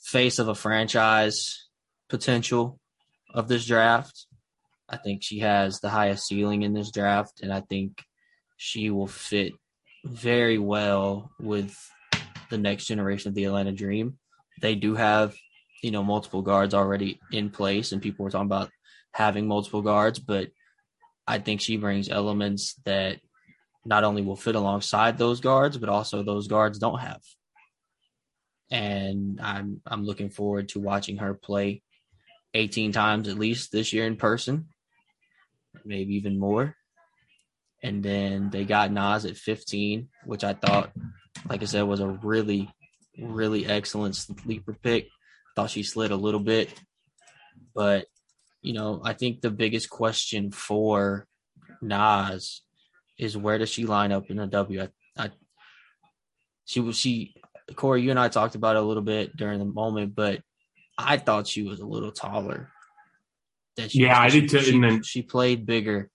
[0.02, 1.66] face of a franchise
[2.08, 2.78] potential
[3.32, 4.26] of this draft.
[4.88, 8.02] I think she has the highest ceiling in this draft, and I think
[8.56, 9.52] she will fit
[10.04, 11.74] very well with
[12.50, 14.18] the next generation of the Atlanta Dream.
[14.60, 15.34] They do have,
[15.82, 18.70] you know, multiple guards already in place, and people were talking about
[19.12, 20.50] having multiple guards, but
[21.26, 23.20] I think she brings elements that
[23.84, 27.20] not only will fit alongside those guards, but also those guards don't have.
[28.70, 31.82] And I'm I'm looking forward to watching her play
[32.54, 34.68] 18 times at least this year in person,
[35.84, 36.76] maybe even more.
[37.82, 40.92] And then they got Naz at 15, which I thought,
[41.48, 42.70] like I said, was a really,
[43.18, 45.08] really excellent sleeper pick.
[45.54, 46.72] Thought she slid a little bit,
[47.74, 48.06] but
[48.64, 51.26] you know, I think the biggest question for
[51.82, 52.62] Naz
[53.18, 54.82] is where does she line up in the W?
[54.82, 54.88] I,
[55.22, 55.30] I
[56.64, 57.34] she was she
[57.76, 60.40] Corey, you and I talked about it a little bit during the moment, but
[60.96, 62.70] I thought she was a little taller.
[63.76, 64.60] That she, yeah, I did too.
[64.60, 66.10] She, and then she played bigger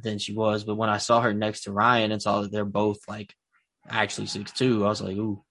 [0.00, 2.64] than she was, but when I saw her next to Rhyne and saw that they're
[2.64, 3.34] both like
[3.88, 5.42] actually six two, I was like, ooh,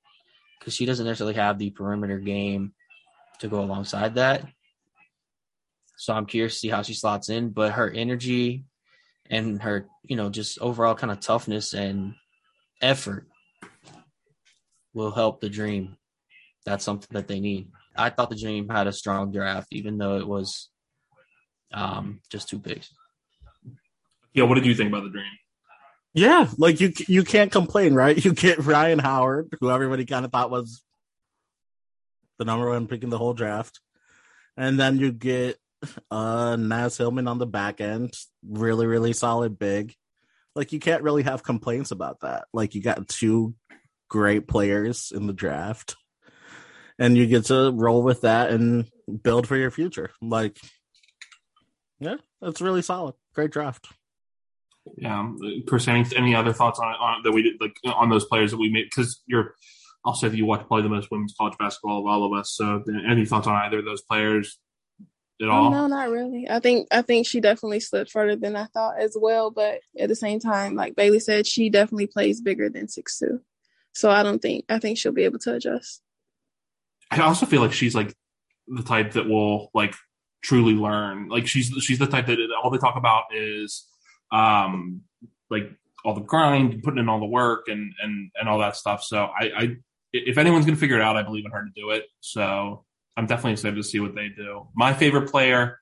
[0.59, 2.73] because she doesn't necessarily have the perimeter game
[3.39, 4.45] to go alongside that.
[6.03, 8.65] So I'm curious to see how she slots in, but her energy
[9.29, 12.15] and her, you know, just overall kind of toughness and
[12.81, 13.25] effort
[14.93, 15.95] will help the dream.
[16.65, 17.71] That's something that they need.
[17.95, 20.67] I thought the dream had a strong draft, even though it was
[21.73, 22.93] um, just two picks.
[24.33, 25.31] Yeah, what did you think about the dream?
[26.13, 28.17] Yeah, like you you can't complain, right?
[28.25, 30.83] You get Rhyne Howard, who everybody kind of thought was
[32.39, 33.79] the number one pick in the whole draft,
[34.57, 35.57] and then you get
[36.11, 38.13] uh Naz Hillmon on the back end,
[38.47, 39.95] really really solid big.
[40.55, 42.45] Like you can't really have complaints about that.
[42.53, 43.55] Like you got two
[44.07, 45.95] great players in the draft,
[46.99, 48.85] and you get to roll with that and
[49.23, 50.11] build for your future.
[50.21, 50.57] Like,
[51.99, 53.15] yeah, that's really solid.
[53.33, 53.87] Great draft.
[54.97, 55.31] Yeah,
[55.67, 55.87] Chris.
[55.87, 58.69] Any, any other thoughts on, on that we did like on those players that we
[58.69, 58.85] made?
[58.85, 59.55] Because you're
[60.05, 62.51] also if you watch probably the most women's college basketball of all of us.
[62.51, 64.59] So, any thoughts on either of those players
[65.41, 65.71] at all?
[65.71, 66.47] No, not really.
[66.49, 69.51] I think I think she definitely slipped further than I thought as well.
[69.51, 73.41] But at the same time, like Bailey said, she definitely plays bigger than six two.
[73.93, 76.01] So I don't think I think she'll be able to adjust.
[77.11, 78.13] I also feel like she's like
[78.67, 79.95] the type that will like
[80.43, 81.29] truly learn.
[81.29, 83.85] Like she's she's the type that all they talk about is
[84.31, 85.01] um,
[85.49, 85.71] like
[86.05, 89.03] all the grind, putting in all the work, and and and all that stuff.
[89.03, 89.75] So I, I
[90.11, 92.05] if anyone's going to figure it out, I believe in her to do it.
[92.19, 94.67] So I'm definitely excited to see what they do.
[94.75, 95.79] My favorite player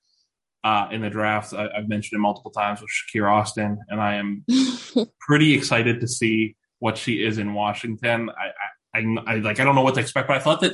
[0.64, 4.16] uh, in the draft, I, have mentioned it multiple times, was Shakira Austin, and I
[4.16, 4.46] am
[5.20, 8.30] pretty excited to see what she is in Washington.
[8.30, 10.74] I, I, I, I like I don't know what to expect, but I thought that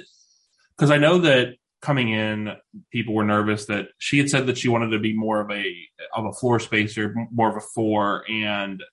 [0.76, 2.54] because I know that coming in,
[2.92, 5.74] people were nervous that she had said that she wanted to be more of a
[6.16, 8.84] of a floor spacer, more of a four, and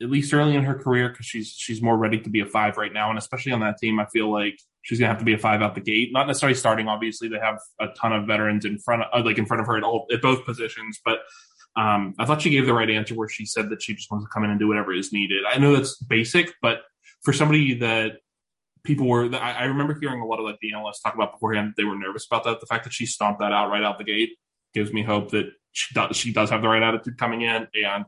[0.00, 2.76] at least early in her career, because she's she's more ready to be a five
[2.76, 5.34] right now, and especially on that team, I feel like she's gonna have to be
[5.34, 6.10] a five out the gate.
[6.12, 6.88] Not necessarily starting.
[6.88, 9.76] Obviously, they have a ton of veterans in front of like in front of her
[9.76, 11.20] at, all, at both positions, but.
[11.76, 14.26] Um, I thought she gave the right answer where she said that she just wants
[14.26, 15.44] to come in and do whatever is needed.
[15.48, 16.80] I know that's basic, but
[17.22, 18.14] for somebody that
[18.82, 21.84] people were I, remember hearing a lot of like the analysts talk about beforehand they
[21.84, 24.30] were nervous about that the fact that she stomped that out right out the gate
[24.72, 28.06] gives me hope that she does she does have the right attitude coming in and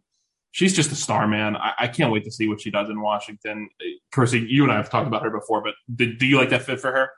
[0.53, 3.01] she's just a star man i, I can't wait to see what she does in
[3.01, 3.69] washington
[4.15, 6.63] Carissa, you and i have talked about her before but do, do you like that
[6.63, 7.11] fit for her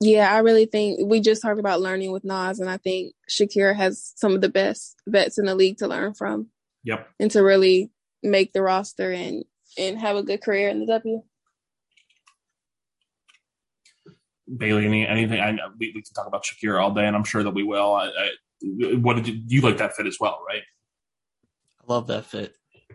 [0.00, 3.74] yeah, I really think we just talked about learning with Naz, and I think Shakira
[3.74, 6.48] has some of the best vets in the league to learn from.
[6.84, 7.08] Yep.
[7.18, 7.90] And to really
[8.22, 9.44] make the roster and
[9.76, 11.22] and have a good career in the W.
[14.56, 15.40] Bailey, any, anything?
[15.40, 17.64] I know we, we can talk about Shakira all day, and I'm sure that we
[17.64, 17.94] will.
[17.94, 18.30] I, I,
[18.94, 20.62] what did you, you like that fit as well, right?
[21.88, 22.54] Love that fit.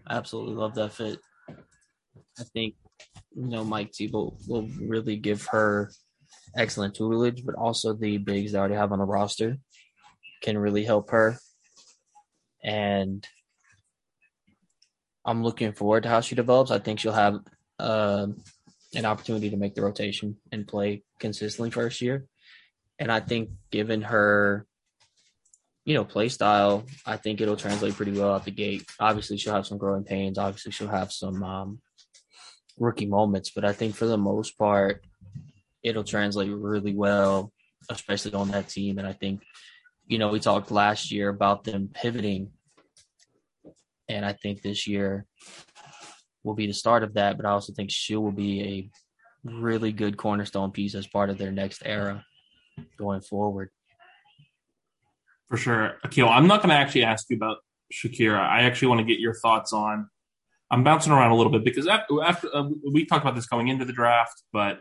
[0.10, 1.20] Absolutely love that fit.
[1.50, 2.76] I think
[3.36, 5.92] you know Mike Thibault will really give her
[6.56, 9.58] excellent tutelage, but also the bigs they already have on the roster
[10.44, 11.38] can really help her.
[12.64, 13.28] And
[15.26, 16.70] I'm looking forward to how she develops.
[16.70, 17.40] I think she'll have
[17.80, 18.28] uh,
[18.94, 22.26] an opportunity to make the rotation and play consistently first year.
[23.00, 24.68] And I think given her,
[25.86, 28.86] you know, play style, I think it'll translate pretty well out the gate.
[29.00, 30.38] Obviously, she'll have some growing pains.
[30.38, 31.82] Obviously, she'll have some um,
[32.78, 35.06] rookie moments, but I think for the most part,
[35.84, 37.52] it'll translate really well,
[37.90, 38.98] especially on that team.
[38.98, 39.44] And I think,
[40.08, 42.52] you know, we talked last year about them pivoting.
[44.08, 45.26] And I think this year
[46.44, 47.36] will be the start of that.
[47.36, 48.90] But I also think she will be a
[49.50, 52.26] really good cornerstone piece as part of their next era
[52.98, 53.70] going forward.
[55.54, 56.00] For sure.
[56.04, 57.58] Akil, I'm not going to actually ask you about
[57.94, 58.40] Shakira.
[58.40, 60.10] I actually want to get your thoughts on.
[60.72, 63.68] I'm bouncing around a little bit because after, after uh, we talked about this going
[63.68, 64.80] into the draft, but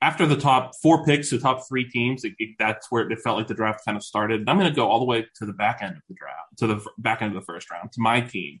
[0.00, 3.38] after the top four picks, the top three teams, it, it, that's where it felt
[3.38, 4.38] like the draft kind of started.
[4.42, 6.56] And I'm going to go all the way to the back end of the draft,
[6.58, 8.60] to the back end of the first round, to my team.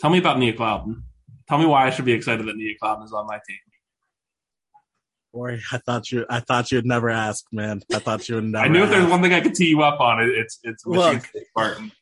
[0.00, 1.02] Tell me about Nia Clouden.
[1.48, 3.58] Tell me why I should be excited that Nia Clouden is on my team.
[5.34, 6.26] I thought you.
[6.28, 7.82] I thought you'd never ask, man.
[7.92, 8.64] I thought you would never.
[8.64, 10.86] I knew if there's one thing I could tee you up on, it, it's it's
[10.86, 11.92] Michigan Look, State Spartan.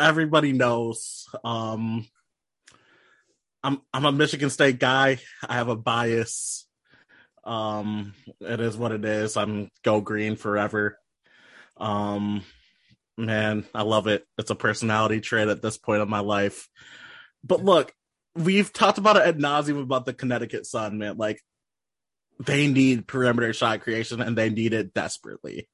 [0.00, 1.26] Everybody knows.
[1.44, 2.06] Um,
[3.62, 5.18] I'm I'm a Michigan State guy.
[5.46, 6.66] I have a bias.
[7.44, 9.36] Um, it is what it is.
[9.36, 10.98] I'm go green forever.
[11.76, 12.42] Um,
[13.18, 14.24] man, I love it.
[14.38, 16.68] It's a personality trait at this point of my life.
[17.42, 17.92] But look,
[18.34, 21.16] we've talked about it ad nauseum about the Connecticut Sun, man.
[21.16, 21.42] Like
[22.40, 25.68] they need perimeter shot creation and they need it desperately.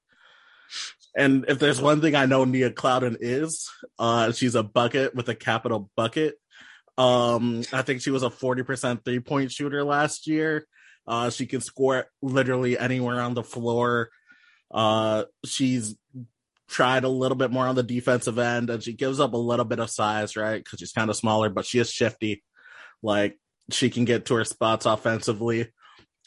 [1.17, 3.69] And if there's one thing I know Nia Clouden is,
[3.99, 6.37] uh, she's a bucket with a capital bucket.
[6.97, 10.67] Um, I think she was a 40% three point shooter last year.
[11.07, 14.11] Uh, she can score literally anywhere on the floor.
[14.71, 15.97] Uh, she's
[16.69, 19.65] tried a little bit more on the defensive end and she gives up a little
[19.65, 20.63] bit of size, right?
[20.63, 22.45] Because she's kind of smaller, but she is shifty.
[23.03, 23.37] Like
[23.71, 25.73] she can get to her spots offensively.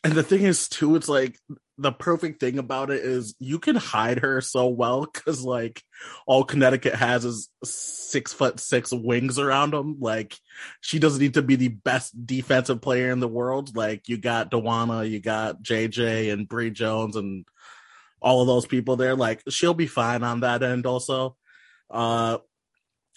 [0.03, 1.39] And the thing is, too, it's like
[1.77, 5.81] the perfect thing about it is you can hide her so well because like
[6.27, 9.97] all Connecticut has is six foot six wings around them.
[9.99, 10.37] Like
[10.81, 13.75] she doesn't need to be the best defensive player in the world.
[13.75, 17.45] Like you got DeWanna, you got JJ and Bree Jones and
[18.21, 19.15] all of those people there.
[19.15, 21.35] Like she'll be fine on that end also.
[21.89, 22.37] Uh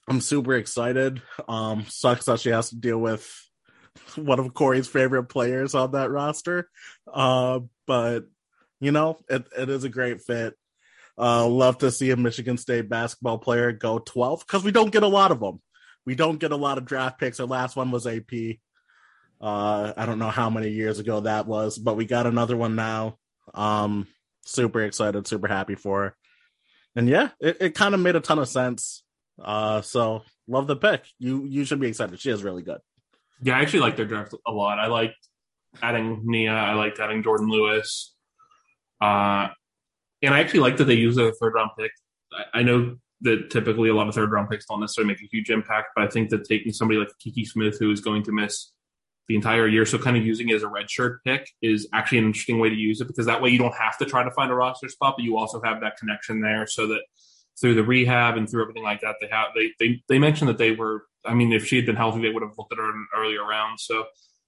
[0.08, 1.20] I'm super excited.
[1.46, 3.45] Um sucks that she has to deal with
[4.16, 6.68] one of Corey's favorite players on that roster.
[7.12, 8.24] Uh, but
[8.80, 10.54] you know, it, it is a great fit.
[11.18, 15.02] Uh, love to see a Michigan State basketball player go 12 because we don't get
[15.02, 15.60] a lot of them.
[16.04, 17.40] We don't get a lot of draft picks.
[17.40, 18.58] Our last one was AP.
[19.40, 22.74] Uh, I don't know how many years ago that was, but we got another one
[22.74, 23.18] now.
[23.54, 24.06] Um,
[24.44, 26.16] super excited, super happy for her.
[26.94, 29.02] And yeah, it, it kind of made a ton of sense.
[29.42, 31.04] Uh, so love the pick.
[31.18, 32.18] You you should be excited.
[32.18, 32.78] She is really good.
[33.42, 34.78] Yeah, I actually like their draft a lot.
[34.78, 35.28] I liked
[35.82, 36.52] adding Nia.
[36.52, 38.14] I liked adding Jordan Lewis.
[39.00, 39.48] Uh,
[40.22, 41.92] and I actually like that they use a third round pick.
[42.32, 45.28] I, I know that typically a lot of third round picks don't necessarily make a
[45.30, 48.32] huge impact, but I think that taking somebody like Kiki Smith, who is going to
[48.32, 48.72] miss
[49.28, 52.26] the entire year, so kind of using it as a redshirt pick is actually an
[52.26, 54.50] interesting way to use it because that way you don't have to try to find
[54.50, 57.00] a roster spot, but you also have that connection there so that
[57.60, 60.58] through the rehab and through everything like that, they have they they they mentioned that
[60.58, 61.04] they were.
[61.26, 63.06] I mean, if she had been healthy, they would have looked at her in an
[63.16, 63.80] earlier round.
[63.80, 64.04] So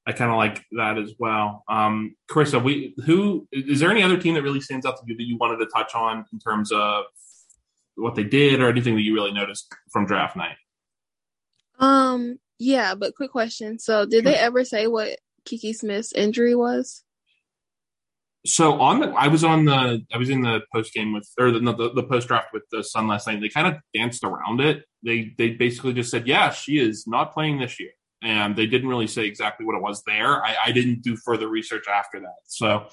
[0.06, 1.64] I kind of like that as well.
[1.68, 5.16] Um, Carissa, we who is there any other team that really stands out to you
[5.16, 7.04] that you wanted to touch on in terms of
[7.96, 10.56] what they did or anything that you really noticed from draft night?
[11.78, 13.78] Um, yeah, but quick question.
[13.78, 17.04] So, did they ever say what Kiki Smith's injury was?
[18.48, 21.50] So on the, I was on the, I was in the post game with, or
[21.50, 23.40] the, the, the post draft with the Sun last night.
[23.40, 24.84] They kind of danced around it.
[25.04, 27.90] They, they basically just said, yeah, she is not playing this year.
[28.22, 30.44] And they didn't really say exactly what it was there.
[30.44, 32.38] I, I didn't do further research after that.
[32.46, 32.86] So,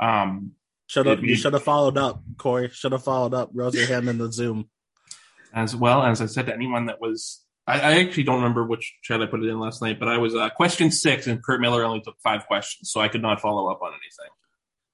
[0.00, 0.52] um,
[0.86, 2.70] should have, you should have followed up, Corey.
[2.72, 3.50] Should have followed up.
[3.54, 4.70] Your hand in the Zoom.
[5.52, 8.94] As well as I said to anyone that was, I, I actually don't remember which
[9.02, 11.60] chat I put it in last night, but I was uh, question six, and Curt
[11.60, 14.32] Miller only took five questions, so I could not follow up on anything.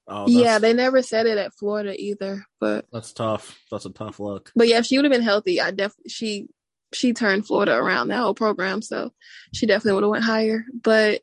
[0.09, 2.45] Oh, yeah, they never said it at Florida either.
[2.61, 3.59] But that's tough.
[3.71, 4.53] That's a tough look.
[4.55, 6.49] But yeah, if she would have been healthy, I definitely she
[6.93, 9.13] she turned Florida around that whole program, so
[9.53, 10.65] she definitely would have went higher.
[10.83, 11.23] But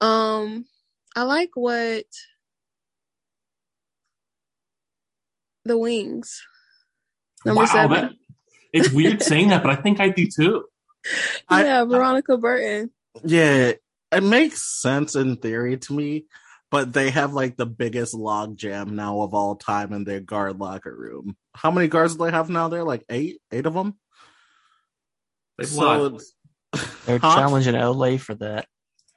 [0.00, 0.66] um,
[1.16, 2.04] I like what
[5.64, 6.42] The Wings.
[7.44, 7.90] Number wow, seven.
[7.90, 8.12] that,
[8.72, 10.64] it's weird saying that, but I think I do too.
[11.48, 12.90] I- yeah, Veronica Burton.
[13.24, 13.72] Yeah,
[14.12, 16.26] it makes sense in theory to me,
[16.76, 20.58] but they have like the biggest log jam now of all time in their guard
[20.58, 21.34] locker room.
[21.54, 22.68] How many guards do they have now?
[22.68, 23.94] There like eight, eight of them.
[25.56, 26.18] They've so,
[27.06, 27.34] They're Huh?
[27.34, 28.66] challenging LA for that.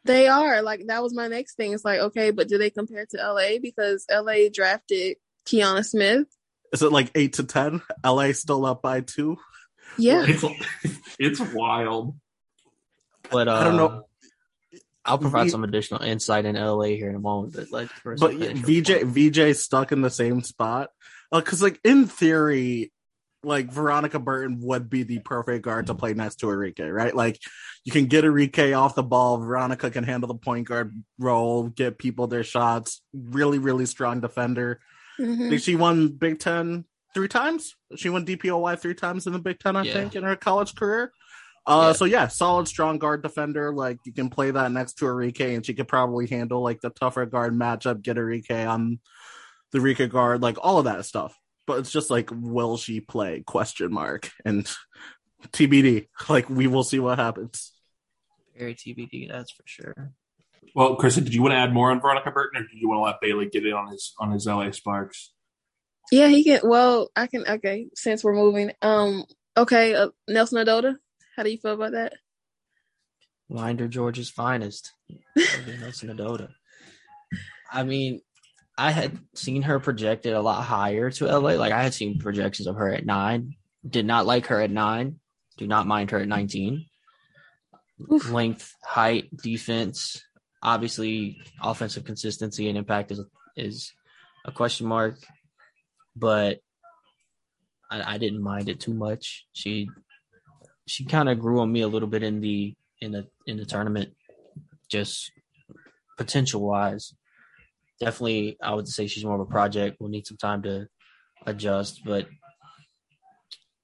[0.06, 1.74] They are like that was my next thing.
[1.74, 6.28] It's like okay, but do they compare to LA because LA drafted Kianna Smith?
[6.72, 7.82] is it like eight to ten?
[8.06, 9.38] LA still up by two.
[9.98, 10.46] Yeah, It's
[11.20, 12.16] it's wild.
[13.30, 14.06] But uh, I don't know.
[15.06, 17.54] I'll provide V- some additional insight in LA here in a moment.
[17.56, 19.06] But like, first But I'll VJ point.
[19.36, 20.90] VJ stuck in the same spot
[21.32, 22.92] because like in theory.
[23.42, 27.16] Like Veronica Burton would be the perfect guard to play next to Arike, right?
[27.16, 27.40] Like
[27.86, 29.38] you can get Arike off the ball.
[29.38, 33.02] Veronica can handle the point guard role, get people their shots.
[33.14, 34.82] Really, really strong defender.
[35.18, 35.50] I Mhm.
[35.52, 36.84] think she won Big Ten
[37.14, 37.78] three times.
[37.96, 39.94] She won DPOY three times in the Big Ten, I Yeah.
[39.94, 41.14] think, in her college career.
[41.70, 41.92] Uh, Yeah.
[41.94, 43.72] so yeah, solid, strong guard defender.
[43.72, 46.90] Like you can play that next to Arike, and she could probably handle like the
[46.90, 49.00] tougher guard matchup, get Arike on
[49.72, 51.38] the Enrique guard, like all of that stuff.
[51.68, 53.42] But it's just like, will she play?
[53.46, 54.68] Question mark and
[55.54, 56.08] TBD.
[56.28, 57.72] Like we will see what happens.
[58.58, 59.30] very TBD.
[59.30, 60.12] That's for sure.
[60.76, 63.00] Well, Chris, did you want to add more on Veronica Burton, or do you want
[63.00, 65.32] to let Bailey get in on his on his LA Sparks?
[66.12, 66.62] yeah, he can.
[66.64, 67.44] Well, I can.
[67.48, 70.96] Okay, since we're moving, um, okay, uh, Nelson-Ododa.
[71.40, 72.16] How do you feel about that?
[73.48, 74.92] Winder Georgia's finest.
[75.38, 76.50] Nelson-Ododa.
[77.72, 78.20] I mean,
[78.78, 81.52] I had seen her projected a lot higher to LA.
[81.52, 83.56] Like I had seen projections of her at nine.
[83.90, 85.22] Did not like her at nine.
[85.58, 86.86] Do not mind her at 19.
[88.12, 88.30] Oof.
[88.30, 90.22] Length, height, defense.
[90.62, 93.22] Obviously, offensive consistency and impact is
[93.56, 93.94] is
[94.44, 95.16] a question mark,
[96.18, 96.60] but
[97.90, 99.46] I, I didn't mind it too much.
[99.54, 99.88] She
[100.90, 103.66] she kind of grew on me a little bit in the in the in the
[103.66, 104.10] tournament,
[104.90, 105.32] just
[106.18, 107.14] potential wise.
[108.00, 109.98] Definitely, I would say she's more of a project.
[110.00, 110.88] We'll need some time to
[111.46, 112.28] adjust, but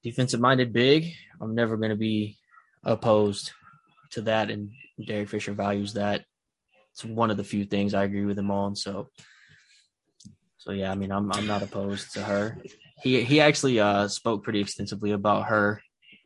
[0.02, 1.12] defensive minded big.
[1.40, 2.38] I'm never going to be
[2.82, 3.52] opposed
[4.12, 4.70] to that, and
[5.06, 6.24] Derek Fisher values that.
[6.92, 8.74] It's one of the few things I agree with him on.
[8.74, 9.10] So,
[10.58, 12.58] so yeah, I mean, I'm I'm not opposed to her.
[13.02, 15.80] He he actually uh, spoke pretty extensively about her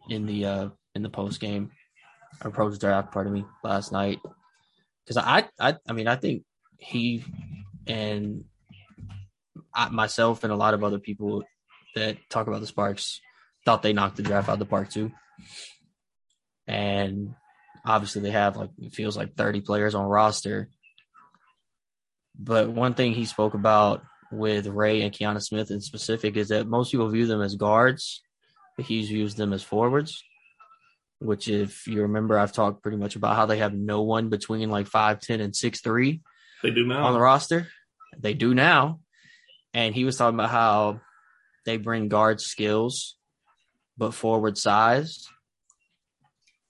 [0.08, 1.70] in the uh, in the post game
[2.44, 4.18] or post draft, pardon me, last night.
[5.04, 6.44] Because I, I I mean I think
[6.78, 7.24] he
[7.86, 8.44] and
[9.74, 11.44] I, myself and a lot of other people
[11.94, 13.20] that talk about the Sparks
[13.64, 15.12] thought they knocked the draft out of the park too.
[16.66, 17.34] And
[17.84, 20.68] obviously they have like it feels like 30 players on roster.
[22.38, 26.66] But one thing he spoke about with Rae and Kianna Smith in specific is that
[26.66, 28.22] most people view them as guards,
[28.78, 30.22] he's used them as forwards.
[31.18, 34.70] Which, if you remember, I've talked pretty much about how they have no one between
[34.70, 36.22] like five ten and six three
[36.62, 37.04] They do now.
[37.04, 37.68] on the roster.
[38.18, 39.00] They do now.
[39.74, 41.00] And he was talking about how
[41.66, 43.16] they bring guard skills,
[43.98, 45.26] but forward size,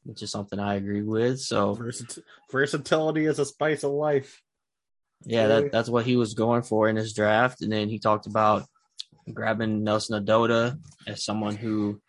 [0.03, 1.41] which is something I agree with.
[1.41, 2.19] So Versit-
[2.51, 4.43] versatility is a spice of life.
[5.25, 7.63] yeah, that, that's what he was going for in his draft.
[7.63, 8.65] And then he talked about
[9.33, 12.01] grabbing Nelson-Ododa as someone who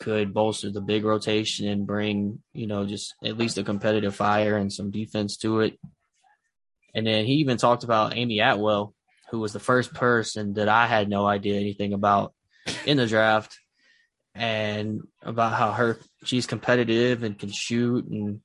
[0.00, 4.56] could bolster the big rotation and bring, you know, just at least a competitive fire
[4.56, 5.78] and some defense to it.
[6.94, 8.94] And then he even talked about Amy Atwell,
[9.30, 12.32] who was the first person that I had no idea anything about
[12.86, 13.58] in the draft
[14.34, 18.40] and about how her she's competitive and can shoot and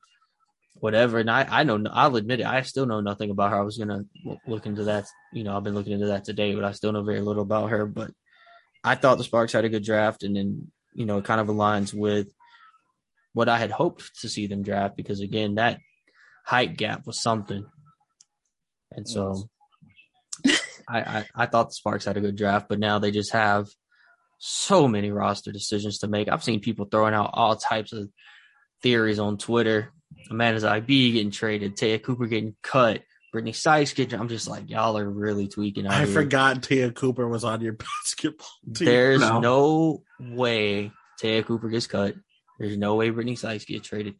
[0.83, 1.17] whatever.
[1.17, 3.57] And I, I know, I'll admit it, I still know nothing about her.
[3.57, 4.03] I was gonna
[4.45, 5.05] look into that.
[5.31, 7.69] You know, I've been looking into that today, but I still know very little about
[7.69, 7.85] her.
[7.85, 8.11] But
[8.83, 11.47] I thought the Sparks had a good draft, and then you know, it kind of
[11.47, 12.27] aligns with
[13.31, 15.79] what I had hoped to see them draft because again, that
[16.45, 17.65] height gap was something.
[18.91, 19.49] And so
[20.89, 23.69] I, I, I thought the Sparks had a good draft, but now they just have
[24.37, 26.27] so many roster decisions to make.
[26.27, 28.09] I've seen people throwing out all types of
[28.81, 29.93] theories on Twitter.
[30.29, 33.01] Amanda Zahui B getting traded, Te'a Cooper getting cut,
[33.31, 34.19] Brittany Sykes getting.
[34.19, 35.85] I'm just like, y'all are really tweaking.
[35.87, 36.13] Out I here.
[36.13, 38.85] forgot Te'a Cooper was on your basketball team.
[38.85, 39.39] There's No.
[39.39, 40.03] no.
[40.19, 42.15] way Te'a Cooper gets cut.
[42.59, 44.15] There's no way Brittany Sykes gets traded.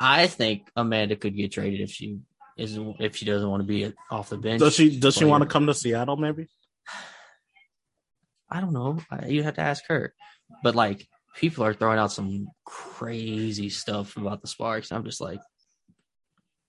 [0.00, 2.18] I think Amanda could get traded if she
[2.56, 4.60] isn't if she doesn't want to be off the bench.
[4.60, 6.46] Does she does she want to come to Seattle maybe?
[8.50, 8.98] I don't know.
[9.26, 10.14] You have to ask her.
[10.62, 11.06] But like
[11.36, 14.92] people are throwing out some crazy stuff about the Sparks.
[14.92, 15.40] I'm just like,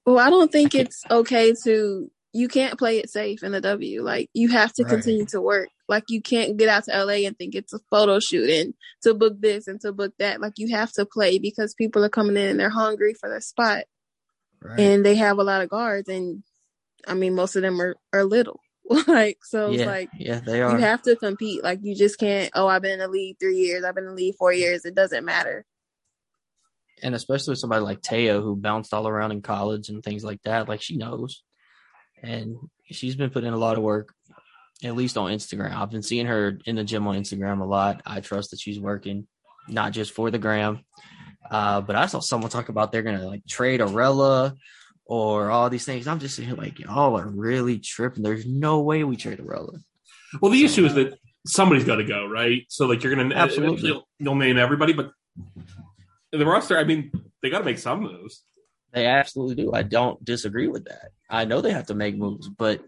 [0.06, 2.12] Well, I don't think I can't- it's okay to.
[2.34, 4.02] You can't play it safe in the W.
[4.04, 4.90] Like you have to Right.
[4.92, 5.70] continue to work.
[5.88, 9.14] Like you can't get out to LA and think it's a photo shoot and to
[9.14, 10.42] book this and to book that.
[10.42, 13.40] Like you have to play because people are coming in and they're hungry for their
[13.40, 13.86] spot.
[14.62, 14.78] Right.
[14.80, 16.44] And they have a lot of guards and
[17.08, 18.60] I mean most of them are, are little.
[19.08, 20.72] like so it's yeah, like yeah, they are.
[20.72, 21.64] you have to compete.
[21.64, 24.12] Like you just can't, oh, I've been in the league three years, I've been in
[24.12, 24.86] the league four years.
[24.86, 25.66] It doesn't matter.
[27.04, 30.42] and especially with somebody like Te'a who bounced all around in college and things like
[30.44, 31.44] that, like she knows.
[32.24, 34.14] And she's been putting in a lot of work,
[34.84, 35.76] at least on Instagram.
[35.76, 38.02] I've been seeing her in the gym on Instagram a lot.
[38.06, 39.28] I trust that she's working,
[39.68, 40.86] not just for the gram.
[41.50, 44.56] Uh, but I saw someone talk about they're gonna like trade Arella
[45.06, 46.08] or all these things.
[46.08, 48.24] I'm just saying, like, y'all are really tripping.
[48.24, 49.80] There's no way we trade Arella.
[50.42, 52.66] Well, the issue is that somebody's got to go, right?
[52.70, 54.02] So, like, you're going to Absolutely.
[54.20, 55.12] you'll name everybody, but
[56.32, 58.44] the roster, I mean, they got to make some moves.
[58.94, 59.74] They absolutely do.
[59.74, 61.12] I don't disagree with that.
[61.30, 62.82] I know they have to make moves, but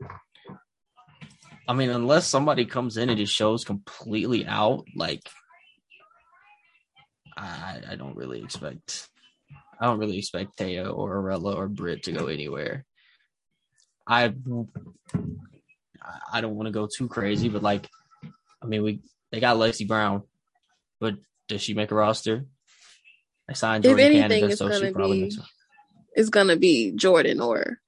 [1.67, 5.29] I mean, unless somebody comes in and just shows completely out, like
[7.35, 9.09] I, I don't really expect.
[9.79, 12.85] I don't really expect Te'a or Arella or Britt to go anywhere.
[14.07, 14.33] I
[16.31, 17.87] I don't want to go too crazy, but like,
[18.61, 19.01] I mean, we
[19.31, 20.23] they got Lexie Brown,
[20.99, 21.15] but
[21.47, 22.45] does she make a roster?
[23.49, 25.37] I signed If Jordin anything, Canada, it's so she gonna probably be
[26.13, 27.79] it's gonna be Jordin or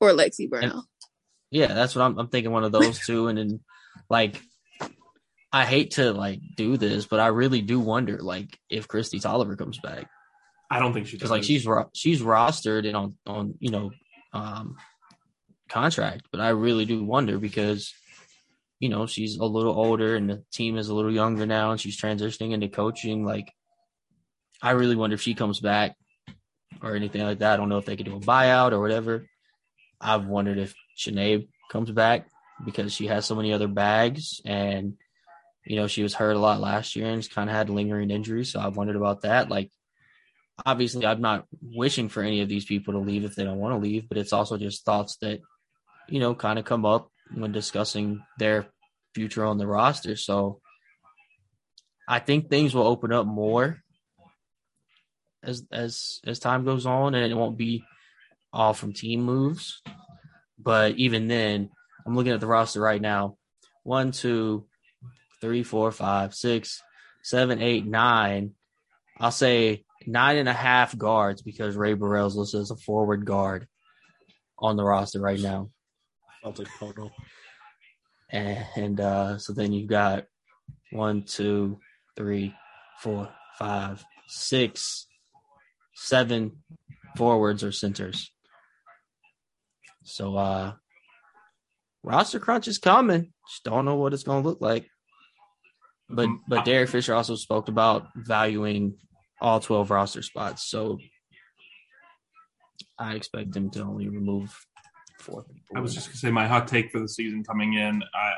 [0.00, 0.82] or Lexie Brown.
[1.50, 2.50] Yeah, that's what I'm, I'm thinking.
[2.50, 3.60] One of those two, and then
[4.10, 4.42] like,
[5.52, 9.56] I hate to like do this, but I really do wonder like if Kristi Toliver
[9.56, 10.10] comes back
[10.70, 11.38] I don't think she because does.
[11.38, 13.90] like she's ro- she's rostered and on on you know
[14.32, 14.76] um
[15.68, 17.92] contract, but I really do wonder because
[18.80, 21.80] you know she's a little older and the team is a little younger now, and
[21.80, 23.24] she's transitioning into coaching.
[23.24, 23.52] Like,
[24.62, 25.96] I really wonder if she comes back
[26.82, 27.54] or anything like that.
[27.54, 29.26] I don't know if they could do a buyout or whatever.
[30.00, 32.28] I've wondered if Chiney comes back
[32.64, 34.94] because she has so many other bags and
[35.64, 38.10] you know she was hurt a lot last year and she's kind of had lingering
[38.10, 38.52] injuries.
[38.52, 39.48] So I've wondered about that.
[39.48, 39.70] Like
[40.64, 43.74] obviously I'm not wishing for any of these people to leave if they don't want
[43.74, 45.40] to leave, but it's also just thoughts that,
[46.08, 48.66] you know, kind of come up when discussing their
[49.14, 50.16] future on the roster.
[50.16, 50.60] So
[52.08, 53.78] I think things will open up more
[55.42, 57.84] as as as time goes on and it won't be
[58.52, 59.82] all from team moves.
[60.58, 61.70] But even then,
[62.06, 63.36] I'm looking at the roster right now.
[63.82, 64.66] One, two,
[65.40, 66.80] three, four, five, six,
[67.22, 68.52] seven, eight, nine.
[69.18, 73.66] I'll say nine and a half guards because Rae Burrell's listed as a forward guard
[74.58, 75.70] on the roster right now.
[76.42, 77.10] Celtic photo.
[78.30, 80.24] And, and uh, so then you've got
[80.92, 81.78] one, two,
[82.16, 82.54] three,
[83.00, 83.28] four,
[83.58, 85.06] five, six,
[85.94, 86.62] seven
[87.16, 88.30] forwards or centers.
[90.02, 90.72] So uh
[92.02, 93.32] roster crunch is coming.
[93.48, 94.86] Just don't know what it's gonna look like.
[96.08, 98.96] But but Derek Fisher also spoke about valuing
[99.40, 100.68] all 12 roster spots.
[100.68, 100.98] So
[102.98, 104.66] I expect him to only remove
[105.20, 105.76] four people.
[105.76, 108.02] I was just gonna say my hot take for the season coming in.
[108.14, 108.34] I I,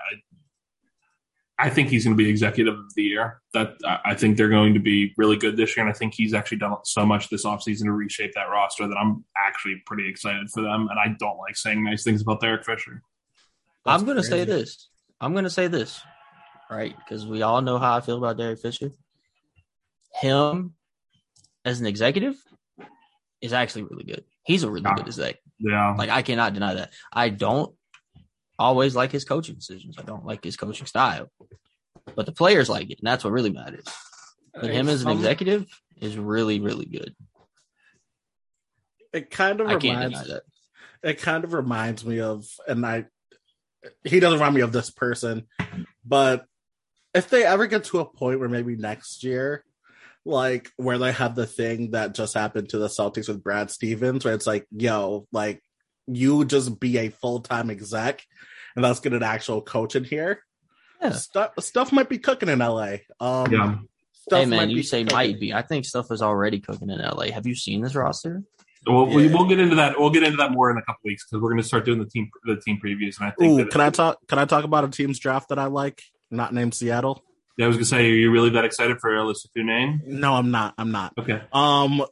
[1.59, 3.41] I think he's going to be executive of the year.
[3.55, 6.15] That I I think they're going to be really good this year, and I think
[6.15, 10.09] he's actually done so much this offseason to reshape that roster that I'm actually pretty
[10.09, 10.89] excited for them.
[10.91, 13.03] And I don't like saying nice things about Derek Fisher.
[13.87, 14.89] I'm going to say this.
[15.21, 16.01] I'm going to say this,
[16.71, 16.95] right?
[16.97, 18.91] Because we all know how I feel about Derek Fisher.
[20.21, 20.75] Him
[21.67, 22.37] as an executive
[23.43, 24.25] is actually really good.
[24.45, 24.95] He's a really Yeah.
[24.95, 25.37] good exec.
[25.59, 26.93] Yeah, Like I cannot deny that.
[27.13, 27.75] I don't
[28.59, 29.97] always like his coaching decisions.
[29.99, 31.29] I don't like his coaching style,
[32.15, 33.85] but the players like it, and that's what really matters.
[34.55, 35.67] But him as an executive
[36.01, 37.15] is really, really good.
[39.13, 40.43] It kind of I can't reminds deny that.
[41.03, 43.07] it kind of reminds me of and I
[44.05, 45.47] he doesn't remind me of this person,
[46.05, 46.47] but
[47.15, 49.65] if they ever get to a point where maybe next year,
[50.27, 54.25] like where they have the thing that just happened to the Celtics with Brad Stevens,
[54.25, 55.63] where it's like, yo, like
[56.07, 58.23] you just be a full time exec
[58.75, 60.43] and let's get an actual coach in here.
[61.01, 61.13] Yeah.
[61.13, 62.97] Stuff stuff might be cooking in LA.
[63.21, 63.77] Um Yeah.
[64.13, 65.17] stuff Hey man, you say cooking.
[65.17, 65.55] might be.
[65.55, 67.31] I think stuff is already cooking in LA.
[67.31, 68.43] Have you seen this roster?
[68.87, 69.35] We'll, we, Yeah.
[69.35, 69.99] we'll get into that.
[69.99, 71.99] We'll get into that more in a couple weeks because we're going to start doing
[71.99, 73.19] the team the team previews.
[73.19, 75.49] And I think Ooh, that, can I talk can I talk about a team's draft
[75.51, 76.03] that I like?
[76.31, 77.23] Not named Seattle?
[77.57, 80.05] Yeah, I was going to say, are you really that excited for Elissa Cunane?
[80.07, 80.75] No, I'm not.
[80.77, 81.15] I'm not.
[81.19, 81.41] Okay.
[81.53, 82.05] Um,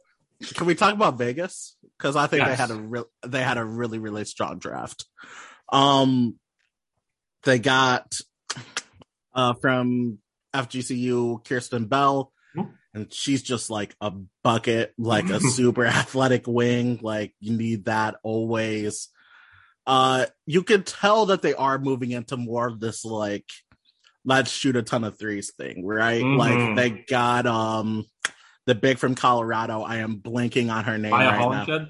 [0.55, 1.75] can we talk about Vegas?
[1.97, 5.05] Because I think they had a real, they had a really really strong draft.
[5.71, 6.37] Um,
[7.43, 8.15] they got
[9.33, 10.17] uh from
[10.53, 12.71] FGCU Kierstan Bell, Mhm.
[12.93, 14.11] and she's just like a
[14.43, 16.99] bucket, like a super athletic wing.
[17.01, 19.09] Like you need that always.
[19.87, 23.45] uh, you can tell that they are moving into more of this like
[24.25, 26.21] let's shoot a ton of threes thing, right?
[26.23, 26.37] Mhm.
[26.37, 28.05] Like they got um
[28.65, 29.81] the big from Colorado.
[29.83, 31.87] I am blanking on her name Mya right now.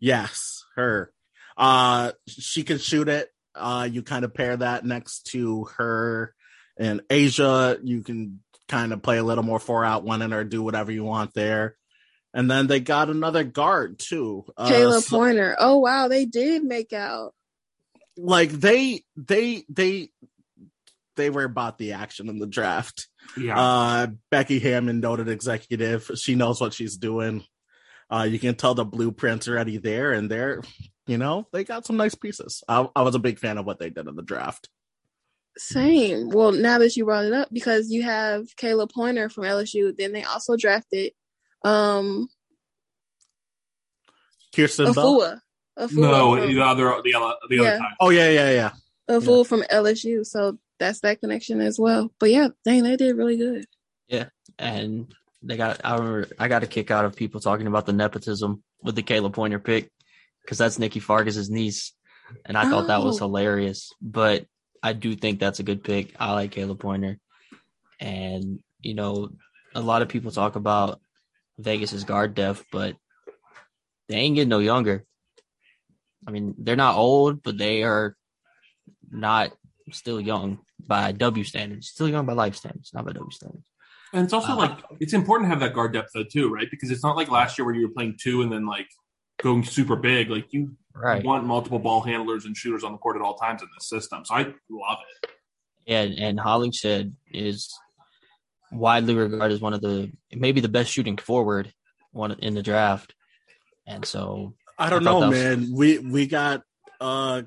[0.00, 1.12] Yes, her.
[1.56, 3.28] Uh she can shoot it.
[3.54, 6.34] Uh you kind of pair that next to her
[6.76, 10.42] and A'ja, you can kind of play a little more four out one in or
[10.42, 11.76] do whatever you want there.
[12.32, 14.44] And then they got another guard too.
[14.56, 15.54] Uh, Khayla so- Pointer.
[15.58, 17.32] Oh wow, they did make out.
[18.16, 20.10] like they they they
[21.16, 23.08] they were about the action in the draft.
[23.36, 23.58] Yeah.
[23.60, 27.44] Uh Becky Hammon, noted executive, she knows what she's doing.
[28.10, 30.62] Uh you can tell the blueprints are already there, and they're
[31.06, 32.62] you know they got some nice pieces.
[32.68, 34.68] I, I was a big fan of what they did in the draft.
[35.56, 36.30] Same.
[36.30, 40.12] Well, now that you brought it up, because you have Khayla Pointer from LSU, then
[40.12, 41.12] they also drafted
[41.64, 42.28] um
[44.54, 45.20] Kierstan Bell.
[45.20, 45.40] Aifuwa.
[45.78, 47.78] Aifuwa no, from, the other the other the other Yeah.
[47.78, 47.94] time.
[48.00, 48.70] Oh yeah, yeah, yeah.
[49.10, 50.24] Aifuwa from LSU.
[50.24, 52.12] So that's that connection as well.
[52.18, 53.64] But yeah, dang, they did really good.
[54.08, 54.26] Yeah,
[54.58, 57.92] and they got I remember I got a kick out of people talking about the
[57.92, 59.90] nepotism with the Khayla Pointer pick
[60.42, 61.92] because that's Nikki Fargas's niece,
[62.44, 63.26] and I thought that was Oh.
[63.26, 63.92] hilarious.
[64.02, 64.46] But
[64.82, 66.14] I do think that's a good pick.
[66.18, 67.18] I like Khayla Pointer,
[68.00, 69.30] and you know,
[69.74, 71.00] a lot of people talk about
[71.58, 72.96] Vegas's guard depth, but
[74.08, 75.04] they ain't getting no younger.
[76.26, 78.16] I mean, they're not old, but they are
[79.10, 79.52] not
[79.92, 81.88] still young by W standards.
[81.88, 83.64] Still young by life standards, not by W standards.
[84.12, 86.68] And it's also Uh, like it's important to have that guard depth though too, right?
[86.70, 88.88] Because it's not like last year where you were playing two and then like
[89.42, 90.30] going super big.
[90.30, 91.24] Like you Right.
[91.24, 94.24] want multiple ball handlers and shooters on the court at all times in this system.
[94.24, 95.30] So I love it.
[95.86, 97.68] Yeah, and and Hollingshed is
[98.70, 101.72] widely regarded as one of the maybe the best shooting forward
[102.12, 103.14] one in the draft.
[103.86, 105.72] And so I don't I know, was- man.
[105.74, 106.62] We we got
[107.00, 107.42] uh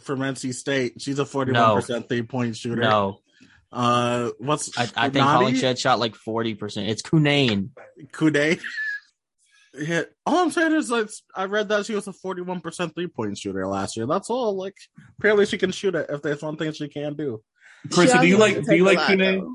[0.00, 1.00] from NC State.
[1.00, 2.82] She's a forty-one percent three-point shooter.
[2.82, 3.20] no,
[3.72, 5.52] Uh, what's I, I think Kunani?
[5.54, 6.88] Hollingshed shot like forty percent.
[6.88, 7.70] It's Cunane.
[8.12, 8.60] Kude.
[9.80, 13.06] Yeah, all I'm saying is like I read that she was a 41 percent three
[13.06, 14.06] point shooter last year.
[14.06, 14.56] That's all.
[14.56, 14.74] Like
[15.18, 17.42] apparently she can shoot it if there's one thing she can do.
[17.92, 19.54] Chris, do you like do you like a lot, Kune?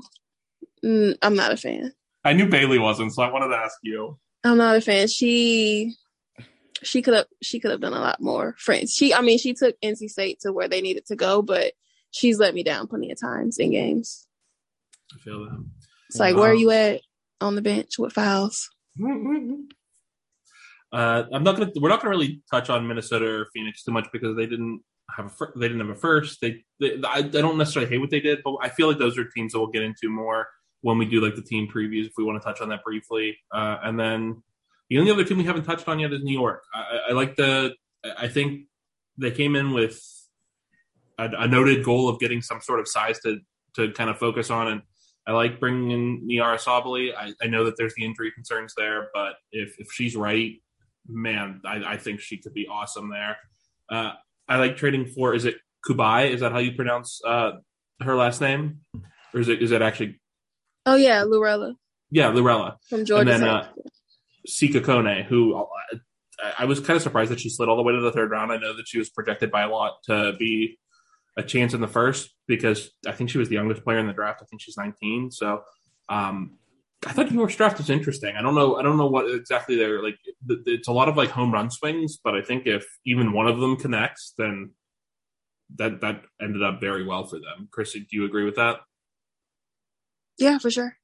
[0.82, 1.92] Mm, I'm not a fan.
[2.24, 4.16] I knew Bailey wasn't, so I wanted to ask you.
[4.44, 5.08] I'm not a fan.
[5.08, 5.94] She
[6.84, 8.54] she could have she could have done a lot more.
[8.58, 8.94] Friends.
[8.94, 11.72] She I mean she took NC State to where they needed to go, but
[12.10, 14.26] she's let me down plenty of times in games.
[15.14, 15.64] I feel that.
[16.08, 17.00] It's like where are you at
[17.40, 18.70] on the bench with fouls?
[20.94, 21.72] Uh, I'm not gonna.
[21.74, 24.80] We're not gonna really touch on Minnesota or Phoenix too much because they didn't
[25.16, 25.28] have a.
[25.28, 26.40] Fir- they didn't have a first.
[26.40, 26.64] They.
[26.78, 29.24] they I, I don't necessarily hate what they did, but I feel like those are
[29.24, 30.46] teams that we'll get into more
[30.82, 33.36] when we do like the team previews if we want to touch on that briefly.
[33.52, 34.40] Uh, and then
[34.90, 36.62] the only other team we haven't touched on yet is New York.
[36.74, 37.74] I, I, like the.
[38.18, 38.66] I think
[39.16, 40.00] they came in with
[41.18, 43.38] a, a noted goal of getting some sort of size to
[43.76, 44.82] to kind of focus on and.
[45.26, 47.14] I like bringing in Nyara Sabally.
[47.16, 50.60] I, I know that there's the injury concerns there, but if, if she's right,
[51.08, 53.38] man, I, I think she could be awesome there.
[53.90, 54.12] Uh,
[54.48, 55.56] I like trading for is it
[55.88, 56.30] Cubaj?
[56.30, 57.52] Is that how you pronounce uh,
[58.02, 58.80] her last name,
[59.32, 60.20] or is it is it actually
[60.86, 61.74] Oh yeah, Lorela
[62.10, 63.32] yeah Lorela from Georgia.
[63.32, 63.68] and then uh,
[64.46, 65.64] Sika Kone, who uh,
[66.58, 68.52] I, was kind of surprised that she slid all the way to the third round.
[68.52, 70.78] I know that she was projected by a lot to be
[71.36, 74.12] a chance in the first because I think she was the youngest player in the
[74.12, 74.40] draft.
[74.42, 75.30] I think she's 19.
[75.30, 75.62] So
[76.08, 76.58] um,
[77.06, 78.36] I thought York's draft was interesting.
[78.36, 78.76] I don't know.
[78.76, 80.18] I don't know what exactly they're like.
[80.48, 83.58] It's a lot of like home run swings, but I think if even one of
[83.58, 84.72] them connects, then
[85.76, 87.68] that that ended up very well for them.
[87.70, 88.80] Chris, do you agree with that?
[90.38, 90.96] yeah, for sure.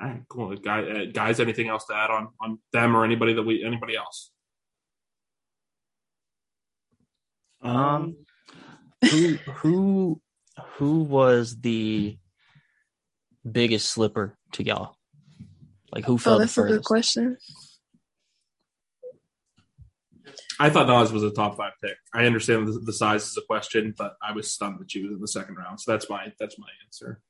[0.00, 0.56] All right, cool.
[0.56, 3.96] Guy, uh, guys, anything else to add on on them or anybody that we anybody
[3.96, 4.30] else?
[7.62, 8.16] Um,
[9.10, 10.20] who who
[10.76, 12.18] who was the
[13.50, 14.96] biggest slipper to y'all?
[15.90, 17.36] Like who fell Oh, the that's a good question.
[20.60, 21.96] I thought Naz was a top five pick.
[22.12, 25.12] I understand the, the size is a question, but I was stunned that she was
[25.12, 25.80] in the second round.
[25.80, 27.20] So that's my that's my answer.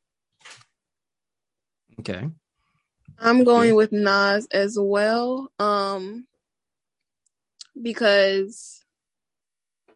[2.00, 2.28] Okay.
[3.18, 5.50] I'm going with Naz as well.
[5.58, 6.26] Um
[7.80, 8.84] because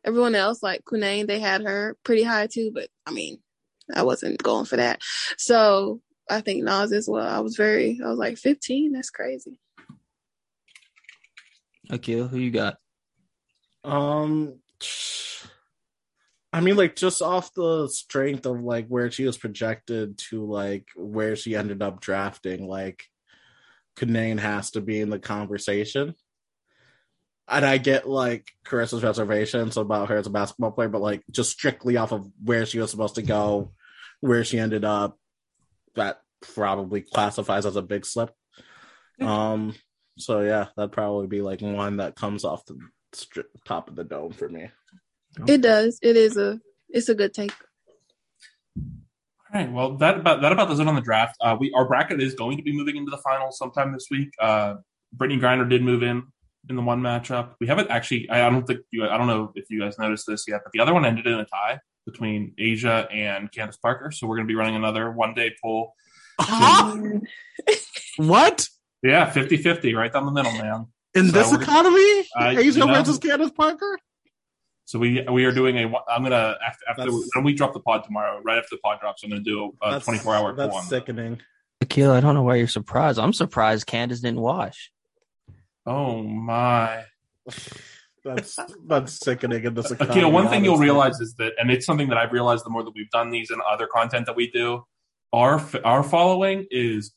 [0.05, 3.39] everyone else, like Cunane, they had her pretty high too, but I mean,
[3.95, 5.01] I wasn't going for that.
[5.37, 6.01] So
[6.31, 7.27] I think Naz as well.
[7.27, 9.59] I was very I was like 15, that's crazy.
[11.91, 12.79] Akil, who you got?
[13.85, 14.61] Um,
[16.53, 20.87] I mean, like just off the strength of like where she was projected to like
[20.97, 23.05] where she ended up drafting, like
[23.97, 26.15] Kanane has to be in the conversation.
[27.49, 31.51] and I get like Carissa's reservations about her as a basketball player, but like just
[31.51, 33.73] strictly off of where she was supposed to go,
[34.21, 35.19] where she ended up,
[35.95, 36.21] that
[36.55, 38.31] probably classifies as a big slip.
[39.21, 39.75] Um,
[40.19, 42.79] so yeah, that'd probably be like one that comes off the
[43.65, 44.71] top of the dome for me.
[45.47, 45.99] It does.
[46.03, 46.61] It is a.
[46.89, 47.53] It's a good take.
[48.77, 48.85] All
[49.61, 49.71] right.
[49.73, 51.37] Well, that about that about does it on the draft.
[51.41, 54.31] Uh, we our bracket is going to be moving into the finals sometime this week.
[54.41, 54.77] Uh,
[55.17, 56.23] Brittney Griner did move in
[56.69, 57.55] in the one matchup.
[57.61, 58.29] We haven't actually.
[58.31, 59.07] I, I don't think you.
[59.07, 61.35] I don't know if you guys noticed this yet, but the other one ended in
[61.35, 64.11] a tie between A'ja and Candace Parker.
[64.11, 65.95] So we're going to be running another one day poll.
[68.19, 68.69] What
[69.03, 70.87] Yeah, 50-50, right down the middle, man.
[71.15, 72.21] in So this we're- economy?
[72.37, 73.99] Uh, A'ja you know- versus Candace Parker?
[74.85, 75.85] So we we are doing a.
[76.09, 79.01] I'm gonna after, after That's- when we drop the pod tomorrow, right after the pod
[79.01, 80.79] drops, I'm gonna do a, a 24 hour That's poll.
[80.79, 81.41] on sickening.
[81.81, 83.19] Akil, I don't know why you're surprised.
[83.19, 84.93] I'm surprised Candace didn't wash.
[85.87, 87.05] Oh my.
[88.25, 88.57] That's
[88.87, 90.21] that's sickening in this economy.
[90.21, 92.85] Akil, one thing you'll realize is that, and it's something that I've realized the more
[92.85, 94.85] that we've done these and other content that we do,
[95.33, 97.13] our our following is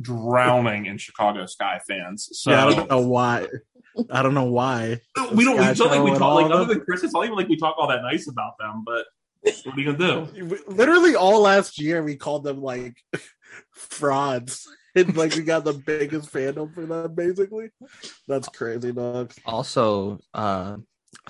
[0.00, 2.30] drowning in Chicago Sky fans.
[2.32, 3.46] So yeah, I don't know why.
[4.10, 5.00] I don't know why.
[5.34, 5.56] we don't.
[5.56, 6.68] Sky It's not like we talk like other them.
[6.68, 7.02] than Chris.
[7.02, 8.82] It's not even like we talk all that nice about them.
[8.84, 9.04] But
[9.64, 10.58] what are you gonna do?
[10.68, 12.96] Literally all last year we called them like
[13.72, 14.66] frauds.
[14.94, 17.70] And like we got the biggest fandom for them, basically.
[18.28, 19.32] That's crazy, dog.
[19.46, 20.76] Also, uh,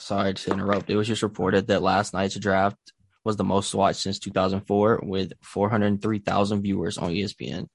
[0.01, 0.91] sorry to interrupt.
[0.91, 2.77] It was just reported that last night's draft
[3.25, 7.69] was the most watched since 2004 with 403,000 viewers on ESPN.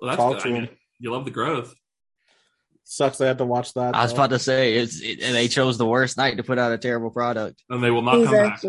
[0.00, 0.42] Well, that's Talk good.
[0.42, 0.68] to I mean,
[0.98, 1.72] you love the growth.
[2.84, 3.94] Sucks they had to watch that.
[3.94, 4.16] I was though.
[4.18, 6.78] about to say it's it, and they chose the worst night to put out a
[6.78, 7.62] terrible product.
[7.70, 8.62] and they will not come back.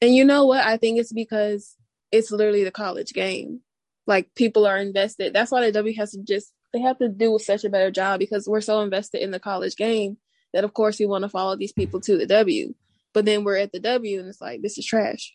[0.00, 0.64] And you know what?
[0.64, 1.74] I think it's because
[2.12, 3.60] it's literally the college game.
[4.06, 5.32] Like people are invested.
[5.32, 8.20] That's why the W has to just they have to do such a better job
[8.20, 10.18] because we're so invested in the college game
[10.52, 12.74] that of course we want to follow these people to the W.
[13.14, 15.34] But then we're at the W and it's like this is trash.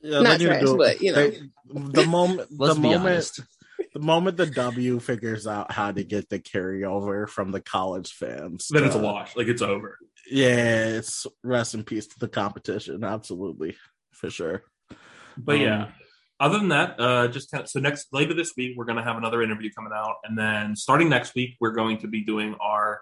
[0.00, 1.30] Yeah, Not they need to trash, but, you know.
[1.30, 1.40] they-
[1.92, 3.40] the moment Let's the be moment honest.
[3.96, 8.68] The moment the W figures out how to get the carryover from the college fans,
[8.70, 9.34] Then it's a wash.
[9.34, 9.96] Like it's over.
[10.30, 13.02] Yeah, it's rest in peace to the competition.
[13.02, 13.74] Absolutely,
[14.12, 14.64] for sure.
[15.38, 15.88] But Um, yeah,
[16.38, 19.02] other than that, uh, just kind of, so next later this week we're going to
[19.02, 22.54] have another interview coming out, and then starting next week we're going to be doing
[22.60, 23.00] our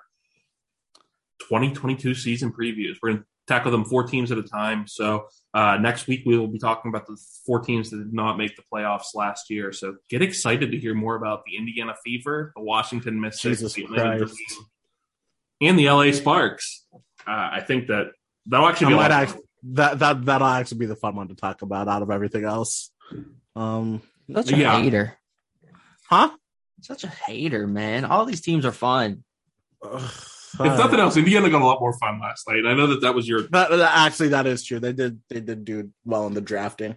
[1.40, 2.98] 2022 season previews.
[3.02, 4.86] We're going to tackle them four teams at a time.
[4.86, 7.16] So uh, next week we will be talking about the
[7.46, 9.72] four teams that did not make the playoffs last year.
[9.72, 13.84] So get excited to hear more about the Indiana Fever, the Washington Mystics, Jesus the
[13.84, 14.34] Christ.
[15.60, 16.86] And the LA Sparks.
[17.26, 18.12] Uh, I think that
[18.46, 19.36] that'll actually I be a lot of act,
[19.74, 22.90] that that that'll actually be the fun one to talk about out of everything else.
[23.56, 24.80] Um, Such a Yeah.
[24.82, 25.16] hater.
[26.10, 26.30] huh?
[26.80, 28.04] Such a hater, man.
[28.04, 29.24] All these teams are fun.
[29.82, 30.02] Ugh,
[30.60, 32.64] If nothing else, Indiana got a lot more fun last night.
[32.66, 33.42] I know that that was your.
[33.48, 34.78] that, that- actually that is true.
[34.80, 36.96] They did they did do well in the drafting.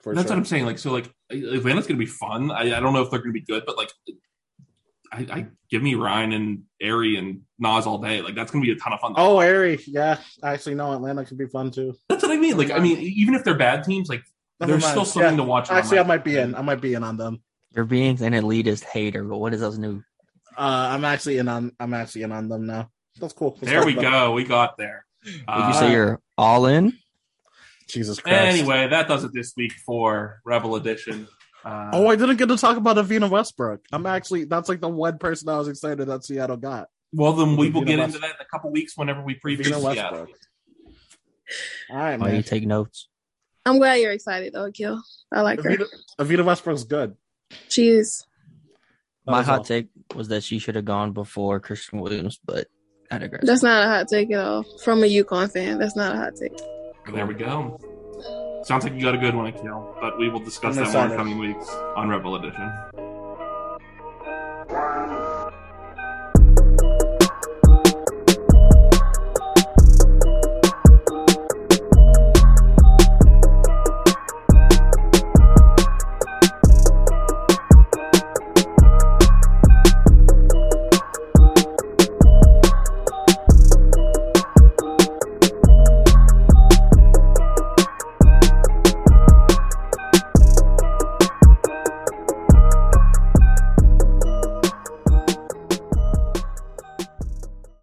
[0.00, 0.36] For That's sure.
[0.36, 0.64] what I'm saying.
[0.66, 2.50] Like, so, like Atlanta's going to be fun.
[2.52, 3.90] I, I don't know if they're going to be good, but like,
[5.10, 8.20] I, I give me Rhyne and Aari and Naz all day.
[8.20, 9.14] Like, that's going to be a ton of fun.
[9.16, 10.18] Oh, Aari, yeah.
[10.42, 11.94] Actually, no, Atlanta could be fun too.
[12.08, 12.56] that's what I mean.
[12.56, 14.22] Like, I mean, even if they're bad teams, like,
[14.60, 14.90] Never there's mind.
[14.92, 15.36] still something Yeah.
[15.38, 15.70] to watch.
[15.70, 16.54] on Actually, I might be in.
[16.54, 17.40] I might be in on them.
[17.74, 20.02] You're being an elitist hater, but what is else new?
[20.56, 21.72] Uh, I'm actually in on.
[21.80, 22.90] I'm actually in on them now.
[23.20, 23.56] That's cool.
[23.60, 24.10] Let's There we about it.
[24.10, 24.32] go.
[24.32, 25.04] We got there.
[25.24, 26.96] Would Uh, you say you're all in?
[27.88, 28.36] Jesus Christ.
[28.58, 31.26] Anyway, that does it this week for Rebel Edition.
[31.64, 33.80] Uh, Oh, I didn't get to talk about Evina Westbrook.
[33.92, 36.88] I'm actually that's like the one person I was excited that Seattle got.
[37.12, 39.60] well, then we will get West- into that in a couple weeks whenever we preview
[39.60, 40.18] Evina Seattle.
[40.20, 40.28] Westbrook.
[41.90, 42.42] All right, Why you man.
[42.42, 43.08] take notes?
[43.64, 45.02] I'm glad you're excited though, Kill.
[45.32, 45.70] I like her.
[45.70, 45.86] Evina,
[46.20, 47.16] Evina Westbrook's good.
[47.68, 48.26] She is.
[49.26, 49.64] That My hot all.
[49.64, 52.66] take was that she should have gone before Christyn Williams, but
[53.10, 53.42] I digress.
[53.44, 54.62] That's not a hot take at all.
[54.84, 56.56] From a UConn fan, that's not a hot take.
[57.12, 57.80] There we go.
[58.64, 61.12] Sounds like you got a good one, Akil, but we will discuss that more in
[61.12, 61.16] excited.
[61.16, 62.70] coming weeks on Rebel Edition.